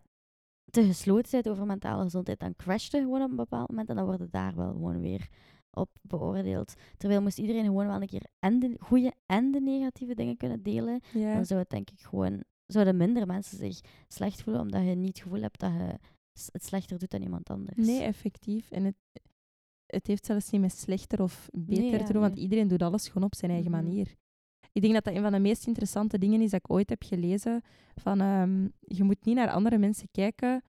[0.70, 3.96] te gesloten bent over mentale gezondheid, dan crasht je gewoon op een bepaald moment en
[3.96, 5.28] dan wordt het daar wel gewoon weer
[5.70, 6.74] op beoordeeld.
[6.96, 10.62] Terwijl moest iedereen gewoon wel een keer en de goede en de negatieve dingen kunnen
[10.62, 14.94] delen, dan zou het denk ik gewoon, zouden minder mensen zich slecht voelen omdat je
[14.94, 15.98] niet het gevoel hebt dat je
[16.52, 17.86] het slechter doet dan iemand anders.
[17.86, 18.70] Nee, effectief.
[18.70, 18.96] En het,
[19.86, 22.42] het heeft zelfs niet met slechter of beter Nee, ja, te doen, want nee.
[22.42, 24.14] iedereen doet alles gewoon op zijn eigen manier.
[24.72, 27.02] Ik denk dat dat een van de meest interessante dingen is dat ik ooit heb
[27.02, 27.62] gelezen.
[27.94, 30.62] Van, ehm, je moet niet naar andere mensen kijken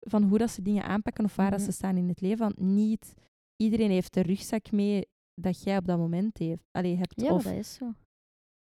[0.00, 2.38] van hoe dat ze dingen aanpakken of waar dat ze staan in het leven.
[2.38, 3.14] Want niet
[3.56, 7.20] iedereen heeft de rugzak mee dat jij op dat moment heeft, allee, hebt.
[7.20, 7.92] Ja, of dat is zo.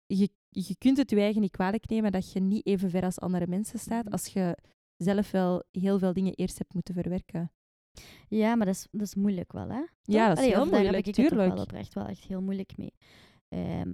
[0.05, 3.19] je, je kunt het je eigen niet kwalijk nemen dat je niet even ver als
[3.19, 4.57] andere mensen staat als je
[4.97, 7.51] zelf wel heel veel dingen eerst hebt moeten verwerken.
[8.27, 9.83] Ja, maar dat is, dat is moeilijk wel, hè?
[10.01, 11.53] Ja, dat is Allee, heel daar moeilijk, heb ik het tuurlijk.
[11.53, 12.93] wel oprecht wel echt heel moeilijk mee.
[13.47, 13.93] Ehm,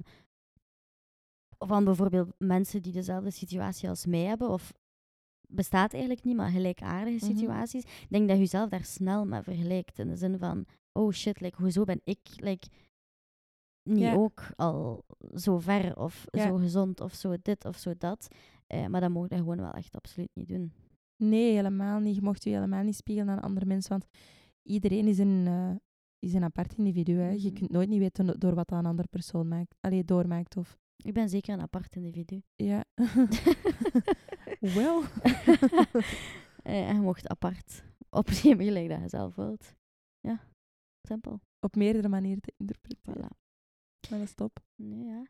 [1.57, 4.73] van bijvoorbeeld mensen die dezelfde situatie als mij hebben, of
[5.47, 7.35] bestaat eigenlijk niet, maar gelijkaardige Mhm.
[7.37, 7.83] situaties.
[7.83, 9.99] Ik denk dat je zelf daar snel mee vergelijkt.
[9.99, 12.67] In de zin van, oh shit, like, hoezo ben ik like,
[13.83, 18.27] niet ook al zo ver of zo gezond of zo dit of zo dat.
[18.67, 20.73] Eh, maar dat mogen we gewoon wel echt absoluut niet doen.
[21.21, 22.15] Nee, helemaal niet.
[22.15, 24.05] Je mocht je helemaal niet spiegelen aan andere mensen, want
[24.63, 25.71] iedereen is een, eh,
[26.19, 27.13] is een apart individu.
[27.17, 27.29] Hè.
[27.29, 27.53] Je Mhm.
[27.53, 30.57] kunt nooit niet weten do- door wat een andere persoon maakt, allee, doormaakt.
[30.57, 32.41] Of, Ik ben zeker een apart individu.
[32.55, 32.85] ja.
[34.75, 35.03] Wel.
[36.63, 39.75] Eh, je mocht apart opnemen gelijk dat je zelf wilt.
[40.19, 40.39] Ja,
[41.07, 41.39] simpel.
[41.59, 43.17] Op meerdere manieren te interpreteren.
[43.23, 43.37] Voilà.
[44.09, 44.59] Maar dat is top.
[44.75, 45.23] Nee, ja.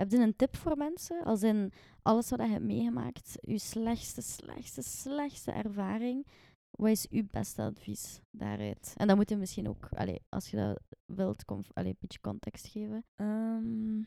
[0.00, 1.24] Heb je een tip voor mensen?
[1.24, 6.26] Als in alles wat je hebt meegemaakt, je slechtste, slechtste, slechtste ervaring.
[6.70, 8.94] Wat is uw beste advies daaruit?
[8.96, 9.88] En dan moet je misschien ook,
[10.28, 13.04] als je dat wilt, een beetje context geven.
[13.16, 14.02] Ehm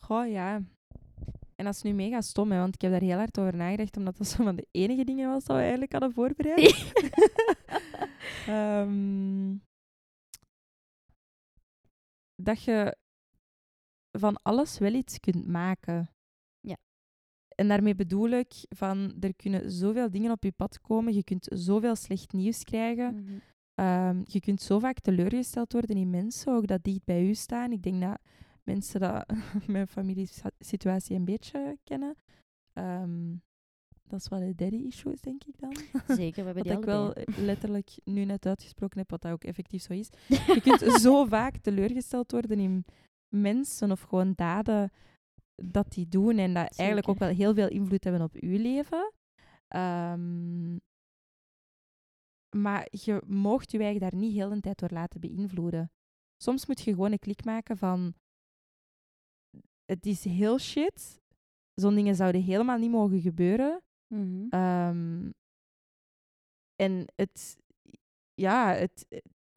[0.00, 0.62] Goh, ja.
[1.54, 3.96] En dat is nu mega stom, hè, want ik heb daar heel hard over nagedacht,
[3.96, 6.92] omdat dat zo van de enige dingen was dat we eigenlijk hadden voorbereid.
[8.46, 9.56] Ehm,
[12.42, 13.02] dat je
[14.18, 16.08] van alles wel iets kunt maken.
[16.60, 16.76] Ja.
[17.54, 21.46] En daarmee bedoel ik van, er kunnen zoveel dingen op je pad komen, je kunt
[21.50, 23.14] zoveel slecht nieuws krijgen.
[23.14, 23.38] Mhm.
[23.74, 27.72] Ehm, je kunt zo vaak teleurgesteld worden in mensen, ook dat dicht bij u staan.
[27.72, 28.18] Ik denk dat
[28.62, 29.26] mensen dat
[29.66, 32.16] mijn familiesituatie een beetje kennen.
[32.72, 33.34] Ehm,
[34.08, 35.76] dat is wat de daddy issues, denk ik dan.
[36.16, 37.14] Zeker, we hebben Wat die ik wel
[37.46, 40.08] letterlijk nu net uitgesproken heb, wat dat ook effectief zo is.
[40.28, 42.84] Je kunt zo vaak teleurgesteld worden in
[43.40, 44.90] mensen of gewoon daden
[45.54, 49.12] dat die doen en dat eigenlijk ook wel heel veel invloed hebben op uw leven.
[49.68, 50.76] Ehm,
[52.56, 55.92] maar je moogt je eigen daar niet heel de tijd door laten beïnvloeden.
[56.36, 58.14] Soms moet je gewoon een klik maken van
[59.84, 61.22] het is heel shit.
[61.74, 63.82] Zo'n dingen zouden helemaal niet mogen gebeuren.
[64.06, 64.46] Mhm.
[64.48, 65.30] Ehm,
[66.76, 67.56] en het,
[68.34, 69.06] ja, het,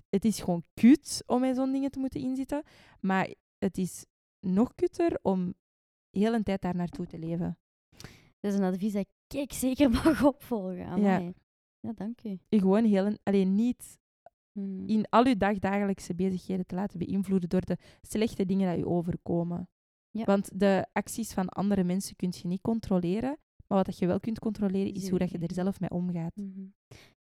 [0.09, 2.63] het is gewoon kut om met zo'n dingen te moeten inzitten.
[2.99, 4.05] Maar het is
[4.39, 5.53] nog kutter om
[6.09, 7.57] heel een tijd daar naartoe te leven.
[8.39, 10.85] Dat is een advies dat ik zeker mag opvolgen.
[10.85, 11.33] Aan Ja.
[11.95, 12.39] dank u.
[12.49, 13.97] Je gewoon heel een, alleen niet
[14.57, 14.87] Mhm.
[14.89, 19.69] in al je dagdagelijkse bezigheden te laten beïnvloeden door de slechte dingen die je overkomen.
[20.11, 20.23] Ja.
[20.23, 23.37] Want de acties van andere mensen kun je niet controleren.
[23.67, 26.35] Maar wat dat je wel kunt controleren, is hoe dat je er zelf mee omgaat.
[26.35, 26.65] Mhm.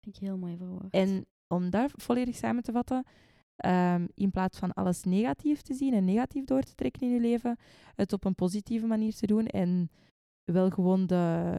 [0.01, 0.92] Vind ik heel mooi verwoord.
[0.92, 3.05] En om dat volledig samen te vatten,
[3.57, 7.21] ehm, in plaats van alles negatief te zien en negatief door te trekken in je
[7.21, 7.57] leven,
[7.95, 9.90] het op een positieve manier te doen en
[10.45, 11.59] wel gewoon de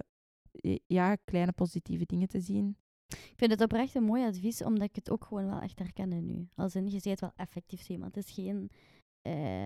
[0.51, 2.77] eh, ja, kleine positieve dingen te zien.
[3.07, 6.25] Ik vind het oprecht een mooi advies, omdat ik het ook gewoon wel echt herken
[6.25, 6.47] nu.
[6.55, 8.15] Als in, je ziet wel effectief zo iemand.
[8.15, 8.69] Het is geen
[9.21, 9.65] eh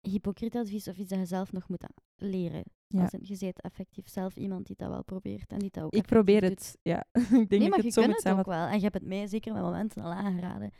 [0.00, 1.84] hypocriet advies of iets dat je zelf nog moet
[2.16, 2.64] leren.
[2.86, 3.02] Ja.
[3.02, 5.94] Als in, je ziet effectief zelf iemand die dat wel probeert en die dat ook
[5.94, 6.50] Ik probeer doet.
[6.50, 7.04] het, ja.
[7.12, 8.66] ik denk nee, dat maar ik je het zo kunt het ook wel.
[8.66, 10.70] En je hebt het mij zeker met momenten al aangeraden.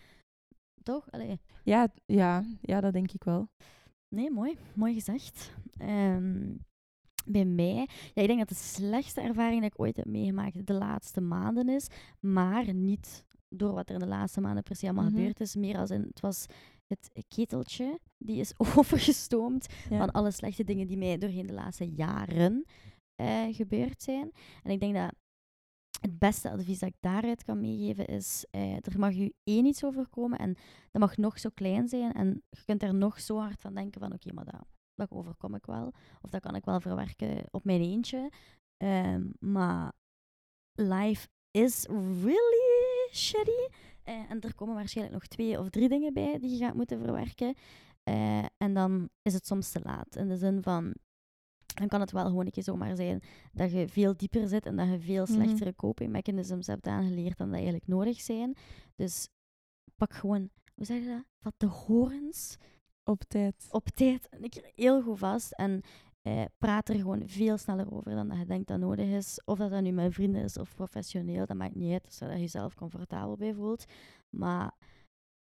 [0.88, 1.10] Toch?
[1.10, 1.40] Allee.
[1.64, 3.48] Ja, ja, ja, dat denk ik wel.
[4.08, 4.56] Nee, mooi.
[4.74, 5.52] Mooi gezegd.
[5.78, 6.54] Ehm,
[7.26, 10.72] bij mij, ja, ik denk dat de slechtste ervaring dat ik ooit heb meegemaakt de
[10.72, 11.86] laatste maanden is,
[12.20, 15.14] maar niet door wat er in de laatste maanden se allemaal Mhm.
[15.14, 15.54] gebeurd is.
[15.56, 16.46] Meer als in, het was
[16.86, 19.98] het keteltje, die is overgestoomd Ja.
[19.98, 22.64] van alle slechte dingen die mij doorheen de laatste jaren
[23.14, 24.30] eh, gebeurd zijn.
[24.62, 25.12] En ik denk dat
[26.00, 29.84] het beste advies dat ik daaruit kan meegeven is, eh, er mag u één iets
[29.84, 30.56] overkomen en
[30.90, 34.00] dat mag nog zo klein zijn en je kunt er nog zo hard van denken
[34.00, 35.92] van oké, maar dat, dat overkom ik wel.
[36.22, 38.30] Of dat kan ik wel verwerken op mijn eentje.
[38.76, 39.92] Ehm, maar
[40.74, 41.86] life is
[42.22, 43.68] really shitty.
[44.02, 46.98] Eh, en er komen waarschijnlijk nog twee of drie dingen bij die je gaat moeten
[46.98, 47.54] verwerken.
[48.02, 50.16] Eh, en dan is het soms te laat.
[50.16, 50.94] In de zin van,
[51.78, 53.20] dan kan het wel gewoon een keer zomaar zijn
[53.52, 55.32] dat je veel dieper zit en dat je veel Mhm.
[55.32, 58.56] slechtere coping mechanisms hebt aangeleerd dan dat eigenlijk nodig zijn.
[58.96, 59.28] Dus
[59.96, 61.24] pak gewoon, hoe zeg je dat?
[61.38, 62.56] Wat de horens
[63.04, 63.66] Op tijd.
[63.70, 65.52] op tijd en ik er heel goed vast.
[65.52, 65.80] En
[66.22, 69.42] Eh, praat er gewoon veel sneller over dan dat je denkt dat nodig is.
[69.44, 72.14] Of dat dat nu met vrienden is of professioneel, dat maakt niet uit.
[72.14, 73.84] Zodat je jezelf comfortabel bij voelt.
[74.30, 74.72] Maar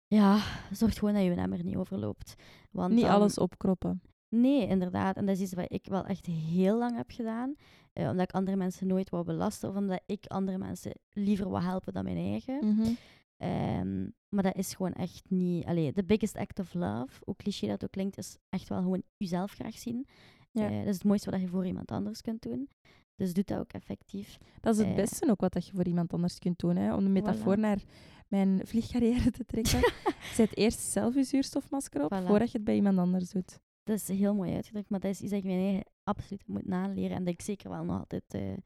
[0.07, 0.39] ja,
[0.71, 2.35] zorg gewoon dat je emmer niet overloopt.
[2.71, 4.01] Want Niet dan- alles opkroppen.
[4.41, 5.15] Nee, inderdaad.
[5.17, 7.55] En dat is iets wat ik wel echt heel lang heb gedaan.
[7.93, 9.69] eh, omdat ik andere mensen nooit wou belasten.
[9.69, 12.59] Of omdat ik andere mensen liever wou helpen dan mijn eigen.
[12.75, 12.91] Mhm.
[13.37, 15.65] Ehm, maar dat is gewoon echt niet...
[15.65, 19.03] Allee, the biggest act of love, hoe cliché dat ook klinkt, is echt wel gewoon
[19.17, 20.07] jezelf graag zien.
[20.51, 20.69] Ja.
[20.69, 22.69] Eh, dat is het mooiste wat je voor iemand anders kunt doen.
[23.15, 24.37] Dus doe dat ook effectief.
[24.61, 24.95] Dat is het Eh.
[24.95, 26.75] beste ook wat dat je voor iemand anders kunt doen.
[26.75, 26.93] Hè?
[26.95, 27.59] Om de metafoor Voilà.
[27.59, 27.81] naar
[28.27, 29.79] mijn vliegcarrière te trekken.
[30.37, 32.25] Zet eerst zelf je zuurstofmasker op, Voilà.
[32.27, 33.59] voordat je het bij iemand anders doet.
[33.85, 37.17] Dat is heel mooi uitgedrukt, maar dat is iets dat ik eigen absoluut moet naleren.
[37.17, 38.57] En dat ik zeker wel nog altijd eh,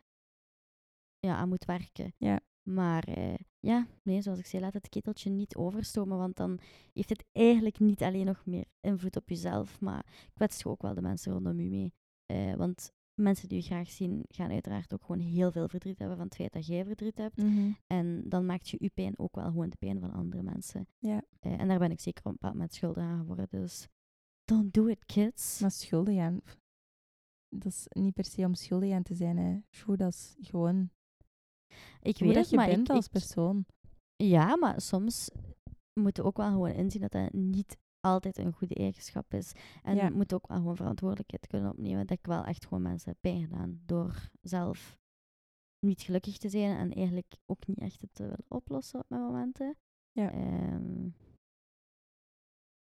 [1.19, 2.13] ja, aan moet werken.
[2.17, 2.39] Ja.
[2.63, 6.17] Maar eh, ja, nee, zoals ik zei, laat het keteltje niet overstomen.
[6.17, 6.59] Want dan
[6.93, 10.93] heeft het eigenlijk niet alleen nog meer invloed op jezelf, maar kwetst je ook wel
[10.93, 11.93] de mensen rondom je mee.
[12.25, 16.17] Eh, want mensen die je graag zien, gaan uiteraard ook gewoon heel veel verdriet hebben
[16.17, 17.37] van het feit dat jij verdriet hebt.
[17.37, 17.71] Mhm.
[17.87, 20.87] En dan maakt je je pijn ook wel gewoon de pijn van andere mensen.
[20.99, 21.23] Ja.
[21.39, 23.47] En daar ben ik zeker op een bepaald moment schuldig aan geworden.
[23.49, 23.87] Dus
[24.49, 25.59] don't do it, kids.
[25.59, 26.41] Maar schuldig aan...
[27.55, 29.37] Dat is niet per se om schuldig aan te zijn.
[29.37, 29.59] Hè.
[29.75, 30.89] Sjoe, dat is gewoon
[32.01, 33.65] Ik hoe weet dat het, je maar bent ik, als ik- persoon.
[34.15, 35.29] Ja, maar soms
[35.99, 39.51] moeten we ook wel gewoon inzien dat dat niet altijd een goede eigenschap is.
[39.83, 40.07] En Ja.
[40.09, 42.07] we moeten ook wel gewoon verantwoordelijkheid kunnen opnemen.
[42.07, 44.97] Dat ik wel echt gewoon mensen heb pijn gedaan door zelf
[45.85, 49.21] niet gelukkig te zijn en eigenlijk ook niet echt het te willen oplossen op mijn
[49.21, 49.77] momenten.
[50.11, 50.31] Ja.
[50.31, 51.09] Ehm,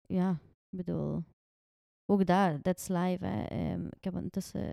[0.07, 0.31] ja,
[0.69, 1.25] ik bedoel,
[2.07, 3.25] ook daar, that's life.
[3.25, 3.43] Hè.
[3.45, 4.73] Ehm, ik heb intussen,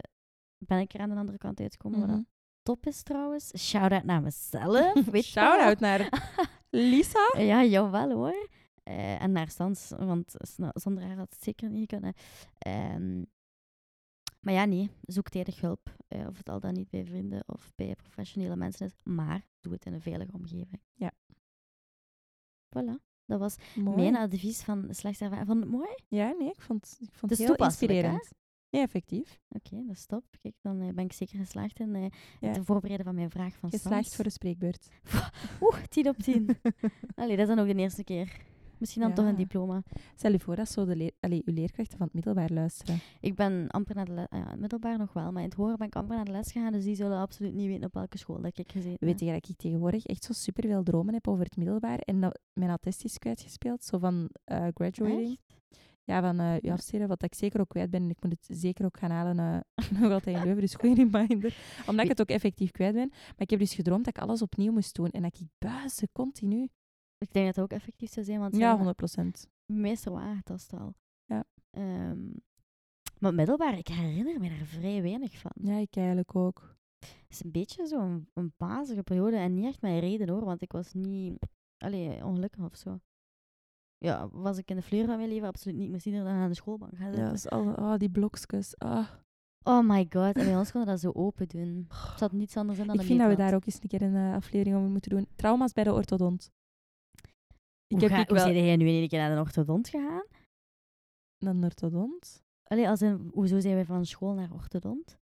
[0.58, 2.22] ben ik er aan de andere kant uitgekomen, wat Mhm.
[2.62, 3.52] top is trouwens.
[3.58, 4.94] Shout-out naar mezelf.
[5.12, 5.50] Weet je wel.
[5.50, 6.10] Shout-out naar
[6.70, 7.34] Lisa.
[7.38, 8.48] Ja, jawel hoor.
[8.84, 10.34] Eh, en naar Stans, want
[10.74, 12.14] zonder haar had het zeker niet kunnen.
[12.58, 13.18] Ehm,
[14.40, 15.98] maar ja, nee, zoek tijdig hulp.
[16.08, 18.94] eh, of het al dan niet bij vrienden of bij professionele mensen is.
[19.04, 20.82] Maar doe het in een veilige omgeving.
[20.94, 21.12] Ja.
[22.76, 23.09] Voilà.
[23.30, 23.96] Dat was Mooi.
[23.96, 25.48] mijn advies van slechts ervaring.
[25.48, 25.90] Vond het mooi?
[26.08, 27.64] Ja, nee, ik vond, ik vond Het heel hè?
[27.64, 28.30] inspirerend.
[28.70, 29.40] Nee, effectief.
[29.50, 30.24] Oké, dat is top.
[30.42, 32.06] Kijk, dan eh, ben ik zeker geslaagd in eh,
[32.40, 32.48] Ja.
[32.48, 34.16] het voorbereiden van mijn vraag van Geslaagd Stans.
[34.16, 34.88] voor de spreekbeurt.
[35.62, 36.50] Oeh, 10 op 10.
[37.16, 38.32] Allee, dat is dan ook de eerste keer.
[38.80, 39.84] Misschien dan toch een diploma.
[40.16, 43.00] Stel je voor dat zo de leer uw leerkrachten van het middelbaar luisteren.
[43.20, 45.78] Ik ben amper naar de les, ja, het middelbaar nog wel, maar in het horen
[45.78, 48.18] ben ik amper naar de les gegaan, dus die zullen absoluut niet weten op welke
[48.18, 51.44] school dat ik gezeten Weet je dat ik tegenwoordig echt zo superveel dromen heb over
[51.44, 55.30] het middelbaar en dat mijn attest is kwijtgespeeld, zo van eh, graduating.
[55.30, 55.58] Echt?
[56.10, 58.04] Ja, van eh je afstuderen, wat ik zeker ook kwijt ben.
[58.04, 60.96] En ik moet het zeker ook gaan halen, eh, nog altijd in Leuven, dus goede
[60.96, 61.58] reminder.
[61.88, 63.10] Omdat ik het ook effectief kwijt ben.
[63.10, 66.10] Maar ik heb dus gedroomd dat ik alles opnieuw moest doen en dat ik buizen
[66.12, 66.68] continu.
[67.20, 69.48] Ik denk dat het ook effectief zou zijn, want Ja, ja, 100 procent.
[69.66, 70.94] meester wel aangetast al.
[71.26, 71.44] Ja.
[71.70, 72.28] Ehm,
[73.20, 75.52] maar middelbaar, ik herinner me daar vrij weinig van.
[75.62, 76.78] Ja, ik eigenlijk ook.
[77.00, 80.62] Het is een beetje zo'n een bazige periode en niet echt mijn reden hoor, want
[80.62, 81.38] ik was niet
[81.78, 83.00] allee, ongelukkig of zo.
[83.98, 85.90] Ja, was ik in de fleur van mijn leven absoluut niet.
[85.92, 87.26] Moest iedere dag aan de schoolbank gaan Ja, zitten.
[87.30, 88.78] dat is al, oh, die blokjes.
[88.78, 89.08] Ah.
[89.64, 91.86] Oh my god, en bij ons konden dat zo open doen.
[91.90, 93.88] Er zat niets anders in dan Ik een vind dat we daar ook eens een
[93.90, 95.28] keer een eh, aflevering over moeten doen.
[95.36, 96.52] Trauma's bij de orthodont.
[97.90, 100.24] Ik heb ga, ik wel zijn jij nu een keer naar een orthodont gegaan?
[101.40, 102.44] een orthodont.
[102.64, 105.20] Allee, als in, hoezo zijn we van school naar orthodont?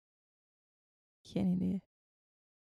[1.27, 1.81] Geen idee.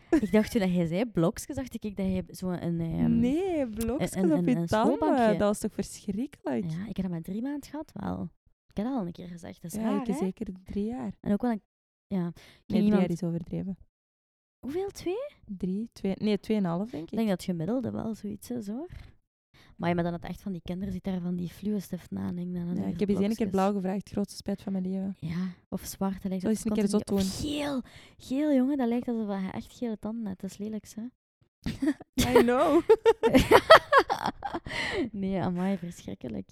[0.09, 2.63] ik dacht toen dat jij zei blokjes, dacht ik dat je zo'n...
[2.63, 5.27] een ehm, nee, blokjes een- op een- je een tanden.
[5.31, 6.63] Dat was toch verschrikkelijk?
[6.69, 8.23] Ja, ik heb dat maar drie maanden gehad wel.
[8.67, 9.61] Ik heb dat al een keer gezegd.
[9.61, 11.13] Dat is Ja, raar, ik zeker drie jaar.
[11.19, 11.61] En ook wel een...
[12.07, 12.21] Ja.
[12.23, 12.31] Nee,
[12.65, 13.77] drie iemand- jaar is overdreven.
[14.59, 14.89] Hoeveel?
[14.89, 15.27] Twee?
[15.45, 17.17] Drie, twee, nee, tweeënhalf denk Ik ik.
[17.17, 18.89] denk dat gemiddelde wel zoiets is, hoor.
[19.79, 22.31] Maar, ja, maar dan het echt van die kinderen zit daar van die fluwestift na.
[22.31, 25.15] denk dan Ja, ik heb eens één keer blauw gevraagd, grootste spijt van mijn leven.
[25.19, 26.21] Ja, of zwart.
[26.21, 27.81] Dat lijkt alsof eens een keer zot Of geel.
[28.17, 28.77] Geel, jongen.
[28.77, 30.41] Dat lijkt alsof je echt gele tanden hebt.
[30.41, 31.03] Dat is lelijk, hè?
[32.39, 32.81] I know.
[35.21, 36.49] nee, amai, verschrikkelijk.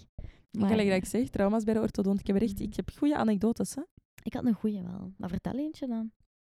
[0.52, 2.20] Maar, gelijk dat ik zeg, trauma's bij de orthodont.
[2.20, 3.76] Ik heb, echt, ik heb goede anekdotes.
[3.76, 3.82] Hè.
[4.24, 5.14] ik had een goeie wel.
[5.18, 6.12] Maar vertel eentje dan.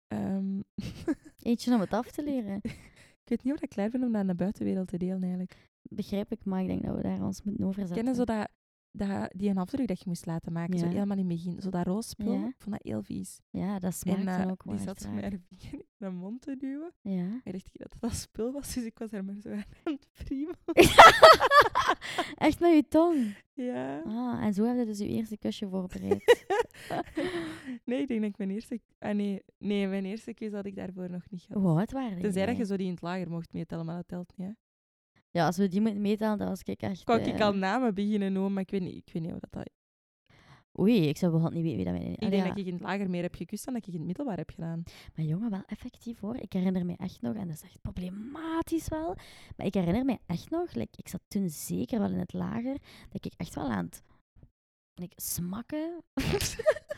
[0.06, 0.60] Ehm,
[1.42, 2.60] Eentje om het af te leren.
[2.62, 5.69] ik weet niet of ik klaar ben om dat aan de buitenwereld te delen eigenlijk.
[5.94, 7.96] Begrijp ik, maar ik denk dat we daar ons moeten over zetten.
[7.96, 8.48] Kennen zo dat,
[8.90, 11.60] dat, die een afdruk dat je moest laten maken, zo helemaal in het begin.
[11.60, 12.46] Zo dat roze spul, Ja.
[12.46, 13.40] ik vond dat heel vies.
[13.50, 16.16] Ja, dat smaakt en dan eh, ook wel die zat met haar vinger in mijn
[16.16, 16.92] mond te duwen.
[17.00, 17.40] Ja.
[17.44, 20.06] Ik dacht ik dat dat spul was, dus ik was er maar zo aan het
[20.24, 20.52] prima.
[22.46, 23.34] echt met je tong.
[23.52, 24.00] Ja.
[24.06, 26.46] Ah, en zo heb je dus je eerste kusje voorbereid.
[27.84, 28.80] nee, ik denk dat ik mijn eerste...
[28.98, 31.78] Ah, nee, nee, mijn eerste kus had ik daarvoor nog niet gehad.
[31.78, 34.32] Oud waren Tenzij dat je zo die in het lager mocht meetellen, maar dat telt
[34.36, 34.46] niet.
[34.46, 34.52] Hè.
[35.30, 37.04] Ja, als we die moeten meetellen, dan was ik echt...
[37.04, 39.40] Kon ik eh, al namen beginnen noemen, maar ik weet niet, ik weet niet hoe
[39.40, 39.52] dat...
[39.52, 39.70] dat
[40.78, 42.12] Oei, ik zou wel niet weten wie dat mijn...
[42.12, 43.98] Ik Allee, denk dat ik in het lager meer heb gekust dan dat ik in
[43.98, 44.82] het middelbaar heb gedaan.
[45.14, 46.36] Maar jongen, wel effectief hoor.
[46.36, 49.16] Ik herinner me echt nog, en dat is echt problematisch wel,
[49.56, 52.76] maar ik herinner me echt nog, like, ik zat toen zeker wel in het lager,
[53.08, 54.02] dat ik echt wel aan het
[54.94, 56.04] like, smakken...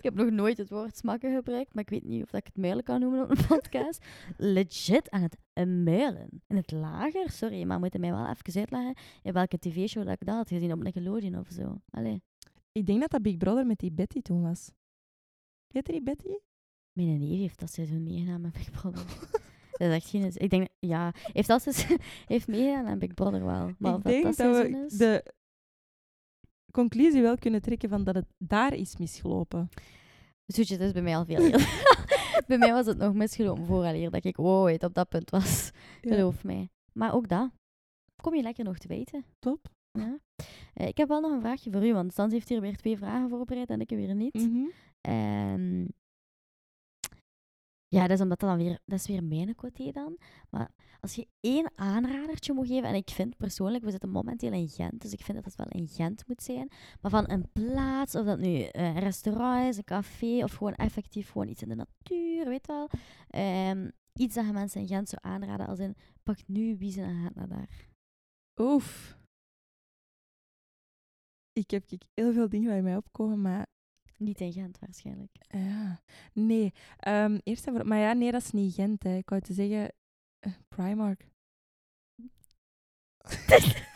[0.00, 2.46] ik heb nog nooit het woord smakken gebruikt, maar ik weet niet of dat ik
[2.46, 4.04] het muilen kan noemen op een podcast.
[4.36, 6.28] Legit aan het eh, muilen.
[6.46, 7.30] In het lager?
[7.30, 10.48] Sorry, maar moet je mij wel even uitleggen in welke tv-show dat ik dat had
[10.48, 11.80] gezien op Nickelodeon of zo.
[11.90, 12.22] Allee,
[12.72, 14.70] Ik denk dat dat Big Brother met die Betty toen was.
[15.66, 16.34] Weet je die Betty?
[16.92, 19.04] mijn neef heeft dat seizoen meegedaan met Big Brother.
[19.70, 20.30] Dat is echt geen...
[20.34, 23.70] Ik denk, ja, heeft dat seizoen- heeft meegedaan aan Big Brother wel.
[23.78, 24.92] Maar of ik dat denk dat dat we is...
[24.96, 25.32] de
[26.70, 29.68] conclusie wel kunnen trekken van dat het daar is misgelopen.
[30.46, 31.50] Zoetje, het is bij mij al veel
[32.46, 35.70] bij mij was het nog misgelopen vooraleer dat ik ooit op dat punt was.
[36.00, 36.14] Ja.
[36.14, 36.68] Geloof mij.
[36.92, 37.50] Maar ook dat.
[38.22, 39.24] Kom je lekker nog te weten.
[39.38, 39.68] Top.
[39.92, 40.18] Ja.
[40.74, 42.96] Eh, ik heb wel nog een vraagje voor u, want Stans heeft hier weer twee
[42.96, 44.48] vragen voorbereid en ik weer niet.
[45.00, 45.84] Ehm,
[47.90, 50.18] ja, dat is omdat dat dan weer, dat is weer mijn quote dan.
[50.50, 54.68] Maar als je één aanradertje moet geven, en ik vind persoonlijk, we zitten momenteel in
[54.68, 56.70] Gent, dus ik vind dat het wel in Gent moet zijn.
[57.00, 60.74] Maar van een plaats, of dat nu eh, een restaurant is, een café, of gewoon
[60.74, 62.90] effectief gewoon iets in de natuur, weet wel.
[63.28, 67.22] Ehm, iets dat je mensen in Gent zou aanraden, als in, pak nu wiezen en
[67.22, 67.68] gaat naar daar.
[68.56, 69.18] Oef.
[71.52, 73.66] Ik heb kijk, heel veel dingen bij mij opkomen, maar
[74.20, 75.36] Niet in Gent waarschijnlijk.
[75.48, 76.00] ja.
[76.32, 76.72] Nee.
[76.98, 77.86] Ehm, eerst en voor...
[77.86, 79.02] Maar ja, nee, dat is niet Gent.
[79.02, 79.16] Hè.
[79.16, 79.92] Ik wou te zeggen
[80.38, 81.28] eh, Primark.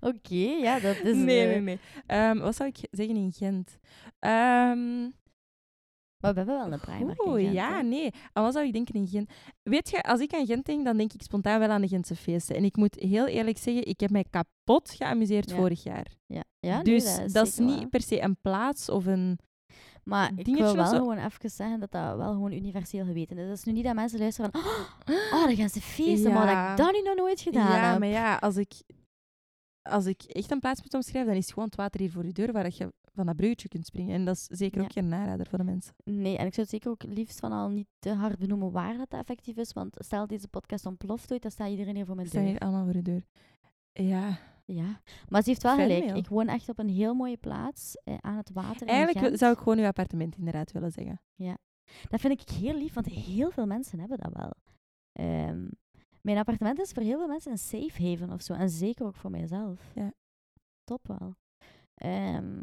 [0.00, 1.16] Oké, ja, dat is...
[1.16, 1.78] nee, eh, nee, nee.
[2.06, 3.78] Ehm, wat zou ik zeggen in Gent?
[4.18, 5.08] Ehm
[6.34, 7.82] Maar we hebben wel een Primark in Oeh, Gent, ja, hè.
[7.82, 8.10] nee.
[8.32, 9.30] En wat zou ik denken in Gent?
[9.62, 12.16] Weet je, als ik aan Gent denk, dan denk ik spontaan wel aan de Gentse
[12.16, 12.56] feesten.
[12.56, 15.56] En ik moet heel eerlijk zeggen, ik heb mij kapot geamuseerd Ja.
[15.56, 16.06] vorig jaar.
[16.26, 17.88] Ja, ja nee, dus dat is, zeker niet waar.
[17.88, 19.38] per se een plaats of een...
[20.04, 23.48] Maar ik wil wel gewoon even zeggen dat dat wel gewoon universeel geweten is.
[23.48, 24.60] Dat is nu niet dat mensen luisteren van...
[25.32, 27.98] Oh, de ganse feesten, maar dat ik dat nu nog nooit gedaan ja, heb.
[27.98, 28.72] maar ja, als ik,
[29.88, 32.24] als ik echt een plaats moet omschrijven, dan is het gewoon het water hier voor
[32.26, 34.14] je deur waar dat je van dat bruggetje kunt springen.
[34.14, 34.84] En dat is zeker Ja.
[34.84, 35.94] ook geen narader voor de mensen.
[36.04, 38.96] Nee, en ik zou het zeker ook liefst van al niet te hard benoemen waar
[38.96, 39.72] dat, effectief is.
[39.72, 42.52] Want stel deze podcast ontploft ooit, dan staat iedereen hier voor mijn Ze staan deur.
[42.52, 43.24] hier allemaal voor je deur.
[43.92, 46.16] Ja, Ja, maar ze heeft wel gelijk.
[46.16, 49.58] Ik woon echt op een heel mooie plaats eh, aan het water eigenlijk zou ik
[49.58, 51.20] gewoon uw appartement inderdaad willen zeggen.
[52.08, 54.52] Dat vind ik heel lief, want heel veel mensen hebben dat wel.
[55.12, 55.66] Ehm,
[56.26, 58.52] mijn appartement is voor heel veel mensen een safe haven of zo.
[58.52, 59.80] En zeker ook voor mijzelf.
[59.94, 60.12] Ja.
[60.84, 61.34] Top wel.
[61.94, 62.58] Ehm,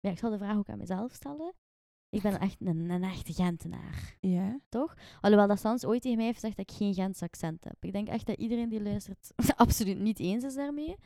[0.00, 1.54] ja, ik zal de vraag ook aan mezelf stellen.
[2.08, 4.58] Ik ben echt een, een echte Gentenaar, Ja.
[4.68, 4.94] toch?
[5.20, 7.76] Alhoewel dat Sans ooit tegen mij heeft gezegd dat ik geen Gents accent heb.
[7.84, 10.96] Ik denk echt dat iedereen die luistert absoluut niet eens is daarmee.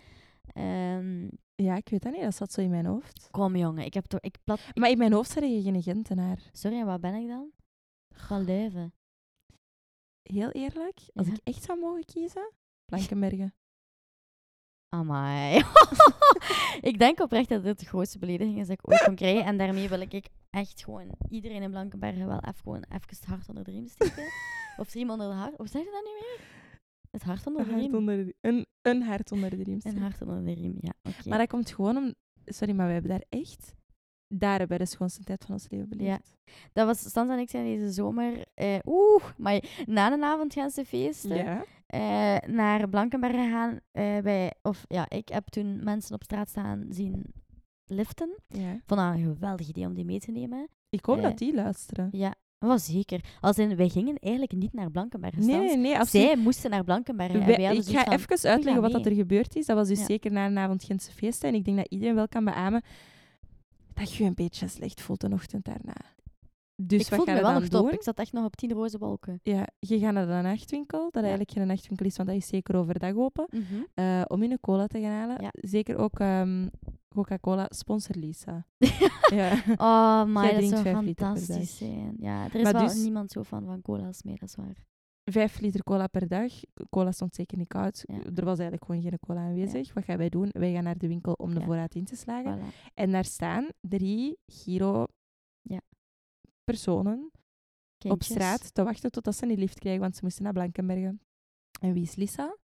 [0.52, 2.22] Ehm, Ja, ik weet dat niet.
[2.22, 3.28] Dat zat zo in mijn hoofd.
[3.30, 4.20] kom jongen, ik heb toch...
[4.20, 6.38] Ik plat, Maar in mijn hoofd zei je geen Gentenaar.
[6.52, 7.50] sorry, en wat ben ik dan?
[8.14, 8.92] Van Leuven.
[10.32, 11.32] Heel eerlijk, als Ja.
[11.32, 12.52] ik echt zou mogen kiezen,
[12.90, 13.54] Blankenbergen.
[14.88, 15.62] Amai.
[16.90, 19.44] ik denk oprecht dat dit de grootste belediging is dat ik ooit kon krijgen.
[19.44, 23.48] En daarmee wil ik echt gewoon iedereen in Blankenbergen wel even, gewoon even het hart
[23.48, 24.24] onder de riem steken.
[24.76, 25.56] of riem onder de hart.
[25.56, 26.46] Hoe zeg je dat nu weer?
[27.10, 27.94] Het hart onder de hart riem.
[27.94, 29.78] onder de, een, een hart onder de riem.
[29.82, 30.92] Een hart onder de riem, ja.
[31.28, 32.14] Maar dat komt gewoon om...
[32.44, 33.74] Sorry, maar we hebben daar echt...
[34.38, 36.34] Daar hebben we de schoonste tijd van ons leven beleefd.
[36.72, 38.44] Dat was Stans en ik zijn deze zomer...
[38.54, 41.36] eh, Oeh, maar na een avond gaan ze feesten.
[41.36, 41.64] Ja.
[41.86, 43.78] eh, naar Blankenbergen gaan.
[43.92, 47.24] eh, bij, of ja, ik heb toen mensen op straat staan zien
[47.86, 48.36] liften.
[48.48, 48.80] ja.
[48.86, 50.68] Vond dat een geweldig idee om die mee te nemen.
[50.88, 52.08] Ik hoop Eh, dat die luisteren.
[52.12, 53.20] Ja, wel zeker.
[53.40, 55.46] Als in, wij gingen eigenlijk niet naar Blankenbergen.
[55.46, 56.26] Nee, nee, nee, absoluut.
[56.26, 56.84] Zij moesten naar
[57.46, 59.66] Wij- hadden ik ga van, even uitleggen wat dat er gebeurd is.
[59.66, 60.04] Dat was dus Ja.
[60.04, 61.48] zeker na een avond Gentse feesten.
[61.48, 62.82] En ik denk dat iedereen wel kan beamen
[63.94, 65.96] dat je je een beetje slecht voelt de ochtend daarna.
[66.76, 67.90] Dus ik wat voelde me wel nog top.
[67.90, 69.40] Ik zat echt nog op tien roze wolken.
[69.42, 72.76] Ja, je gaat naar de nachtwinkel, dat eigenlijk geen nachtwinkel is, want dat is zeker
[72.76, 73.48] overdag open,
[73.94, 75.42] eh, om in een cola te gaan halen.
[75.42, 75.50] Ja.
[75.52, 76.68] Zeker ook ehm,
[77.08, 78.66] Coca-Cola, sponsor Lisa.
[79.40, 79.52] ja.
[79.70, 82.16] Oh, maar dat drinkt zou fantastisch zijn.
[82.18, 84.86] Ja, er is Maar wel dus- niemand zo van van cola's meer, dat is waar.
[85.30, 86.52] Vijf liter cola per dag.
[86.90, 88.02] Cola stond zeker niet koud.
[88.06, 88.14] Ja.
[88.34, 89.92] Er was eigenlijk gewoon geen cola aanwezig.
[89.92, 90.48] Wat gaan wij doen?
[90.50, 91.64] Wij gaan naar de winkel om de Ja.
[91.66, 92.58] voorraad in te slagen.
[92.60, 92.92] Voilà.
[92.94, 95.04] En daar staan drie Giro
[95.62, 95.80] Ja.
[96.64, 97.30] personen
[98.08, 101.20] op straat te wachten totdat ze een lift krijgen, want ze moesten naar Blankenbergen.
[101.80, 102.56] En wie is Lisa?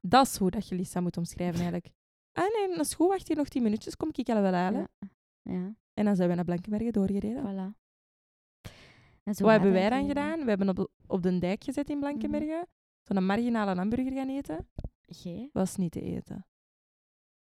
[0.00, 1.90] Dat is hoe dat je Lisa moet omschrijven eigenlijk.
[2.32, 4.88] Ah nee, dat is goed, wacht hier nog tien minuutjes, kom ik je wel halen.
[5.94, 7.42] En dan zijn we naar Blankenbergen doorgereden.
[7.44, 7.87] voilà.
[9.28, 10.38] En zo Wat hebben wij dan gedaan?
[10.40, 12.66] We hebben op de, op de dijk gezet in Blankenbergen.
[13.02, 14.68] Zo'n marginale hamburger gaan eten.
[15.06, 15.50] Gij?
[15.52, 16.46] Was niet te eten.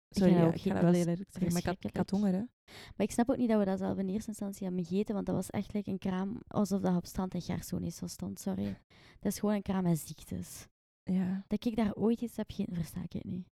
[0.08, 1.52] Sorry, ja, ik geen- ga dat dat wel was eerlijk zeggen.
[1.52, 2.38] Maar ik had, ik honger, hè.
[2.68, 5.26] Maar ik snap ook niet dat we dat zelf in eerste instantie hebben gegeten, want
[5.26, 8.40] dat was echt like een kraam alsof dat op strand in Gerso zo stond.
[8.40, 8.78] Sorry.
[9.20, 10.66] Dat is gewoon een kraam met ziektes.
[11.02, 11.44] Ja.
[11.46, 13.46] Dat ik daar ooit iets heb gegeten, versta ik het niet.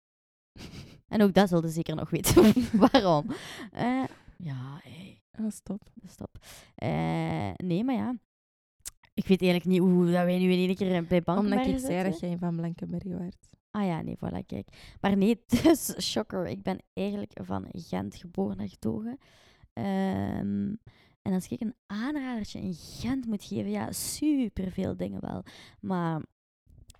[1.09, 2.53] En ook dat zullen zeker nog weten.
[2.93, 3.27] Waarom?
[3.73, 4.05] Eh,
[4.37, 4.81] ja,
[5.39, 5.83] Ah, stop.
[6.07, 6.39] stop.
[6.75, 8.15] Eh, nee, maar ja.
[9.15, 11.87] Ik weet eigenlijk niet hoe dat wij nu in één keer bij Bankenbergen Omdat ik
[11.87, 13.47] zei dat jij van Blankenbergen werd.
[13.71, 14.97] Ah ja, nee, voilà, kijk.
[15.01, 16.47] Maar nee, dus, shocker.
[16.47, 19.19] Ik ben eigenlijk van Gent geboren en getogen.
[19.73, 20.75] Ehm,
[21.23, 25.43] en als ik een aanradertje in Gent moet geven, ja, super veel dingen wel.
[25.81, 26.23] Maar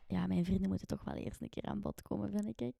[0.07, 2.77] ja, mijn vrienden moeten toch wel eerst een keer aan bod komen, vind ik.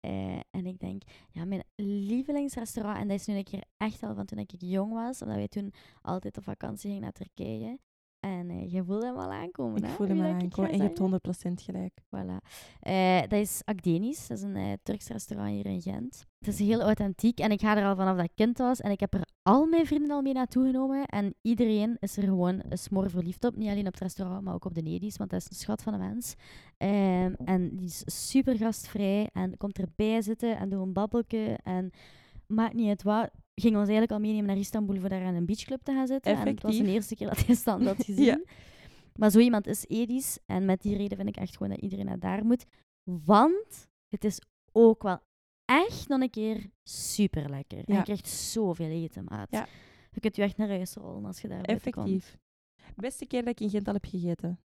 [0.00, 4.14] Eh, en ik denk, ja, mijn lievelingsrestaurant, en dat is nu een keer echt al
[4.14, 5.72] van toen ik jong was, omdat wij toen
[6.02, 7.78] altijd op vakantie gingen naar Turkije.
[8.28, 10.98] En eh, je voelde hem al aankomen, Ik hè, hem ik aankomen en je hebt
[10.98, 11.52] zeggen.
[11.52, 11.92] 100% gelijk.
[12.06, 12.48] Voilà.
[12.80, 14.26] Eh, dat is Akdenis.
[14.26, 16.26] Dat is een eh, Turks restaurant hier in Gent.
[16.38, 18.80] Het is heel authentiek en ik ga er al vanaf dat ik kind was.
[18.80, 21.06] En ik heb er al mijn vrienden al mee naartoe genomen.
[21.06, 23.56] En iedereen is er gewoon een smoor verliefd op.
[23.56, 25.16] Niet alleen op het restaurant, maar ook op de Nedis.
[25.16, 26.34] Want dat is een schat van een mens.
[26.76, 29.28] Ehm, en die is super gastvrij.
[29.32, 31.58] En komt erbij zitten en doet een babbelke.
[31.62, 31.90] En
[32.46, 33.30] maakt niet uit wat.
[33.60, 36.36] Ging ons eigenlijk al meenemen naar Istanbul voor daar aan een beachclub te gaan zitten.
[36.36, 38.24] En het was de eerste keer dat hij stand had gezien.
[38.24, 38.40] Ja.
[39.14, 40.38] Maar zo iemand is Edis.
[40.46, 42.64] En met die reden vind ik echt gewoon dat iedereen naar daar moet.
[43.04, 44.38] Want het is
[44.72, 45.18] ook wel
[45.64, 47.78] echt nog een keer super lekker.
[47.78, 47.96] En Ja.
[47.98, 49.50] je krijgt zoveel eten, maat.
[49.50, 49.66] Ja.
[50.10, 51.68] Je kunt je echt naar huis rollen als je daar komt.
[51.68, 52.38] Effectief.
[52.96, 54.60] Beste keer dat ik in Gent al heb gegeten.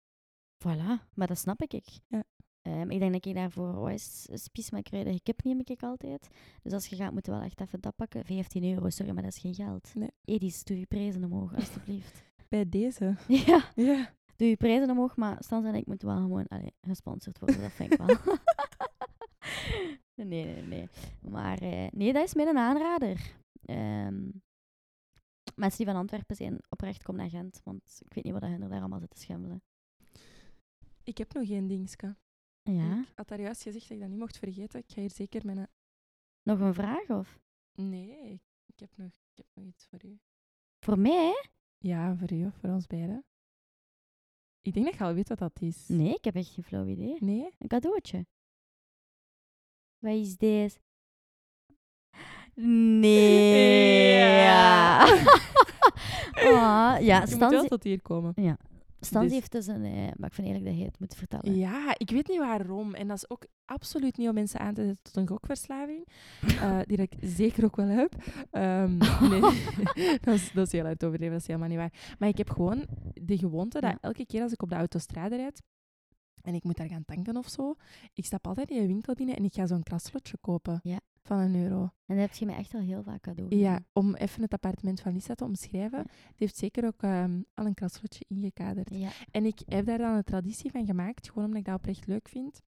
[0.68, 1.84] Voilà, maar dat snap ik.
[2.08, 2.24] Ja.
[2.62, 6.30] Ehm, ik denk dat ik daarvoor, wat is spies met kruidige kip neem ik altijd.
[6.62, 8.26] Dus als je gaat, moet je wel echt even dat pakken.
[8.26, 9.92] 15 euro, sorry, maar dat is geen geld.
[9.96, 10.10] Nee.
[10.26, 12.24] Edis, doe je prijzen omhoog, alstublieft.
[12.50, 13.16] Bij deze.
[13.48, 14.14] ja, Ja.
[14.36, 17.72] doe je prijzen omhoog, maar Stans en ik moeten wel gewoon allee, gesponsord worden, dat
[17.72, 18.18] vind ik wel.
[20.16, 20.90] nee, nee, nee.
[21.22, 23.36] Maar eh, nee, dat is mijn aanrader.
[23.66, 24.30] Ehm,
[25.56, 28.62] mensen die van Antwerpen zijn, oprecht kom naar Gent, want ik weet niet wat hun
[28.62, 29.62] er daar allemaal zitten schimmelen.
[31.04, 32.16] Ik heb nog één dingetje.
[32.64, 34.80] Ja, Ik had daar juist gezegd dat ik dat niet mocht vergeten.
[34.80, 35.68] Ik ga hier zeker mijn...
[36.44, 37.40] nog een vraag of?
[37.74, 40.20] Nee, ik, ik heb nog, ik heb nog iets voor u.
[40.80, 41.46] Voor mij?
[41.78, 43.26] Ja, voor u of voor ons beiden.
[44.62, 45.88] Ik denk dat je al weet wat dat is.
[45.88, 47.16] Nee, ik heb echt geen flauw idee.
[47.20, 47.50] Nee?
[47.58, 48.26] Een cadeautje.
[49.98, 50.80] Wat is deze?
[52.56, 54.20] Nee.
[54.42, 55.04] Ja.
[56.34, 58.34] Ah, ja, Je moet wel tot hier komen.
[59.06, 59.84] Stans dus- heeft dus een...
[59.86, 61.58] eh, maar ik vind eigenlijk dat hij het moet vertellen.
[61.58, 62.94] Ja, ik weet niet waarom.
[62.94, 66.08] En dat is ook absoluut niet om mensen aan te zetten tot een gokverslaving.
[66.62, 68.16] eh, die dat ik zeker ook wel heb.
[68.52, 68.98] Ehm,
[69.30, 69.42] nee,
[70.26, 71.34] dat, is, dat is heel hard overdreven.
[71.34, 72.16] Dat is helemaal niet waar.
[72.20, 75.62] Maar ik heb gewoon de gewoonte dat elke keer als ik op de autostrade rijd
[76.42, 77.76] en ik moet daar gaan tanken of zo,
[78.14, 81.00] ik stap altijd in een winkel binnen en ik ga zo'n kraslotje kopen Ja.
[81.22, 81.82] Van een euro.
[81.82, 85.02] En dat heb je mij echt al heel vaak cadeau Ja, om even het appartement
[85.02, 85.98] van Lisa te omschrijven.
[85.98, 86.04] Ja.
[86.04, 88.90] Die heeft zeker ook ehm, al een kraslotje ingekaderd.
[88.94, 89.10] Ja.
[89.32, 92.28] En ik heb daar dan een traditie van gemaakt, gewoon omdat ik dat oprecht leuk
[92.30, 92.62] vind.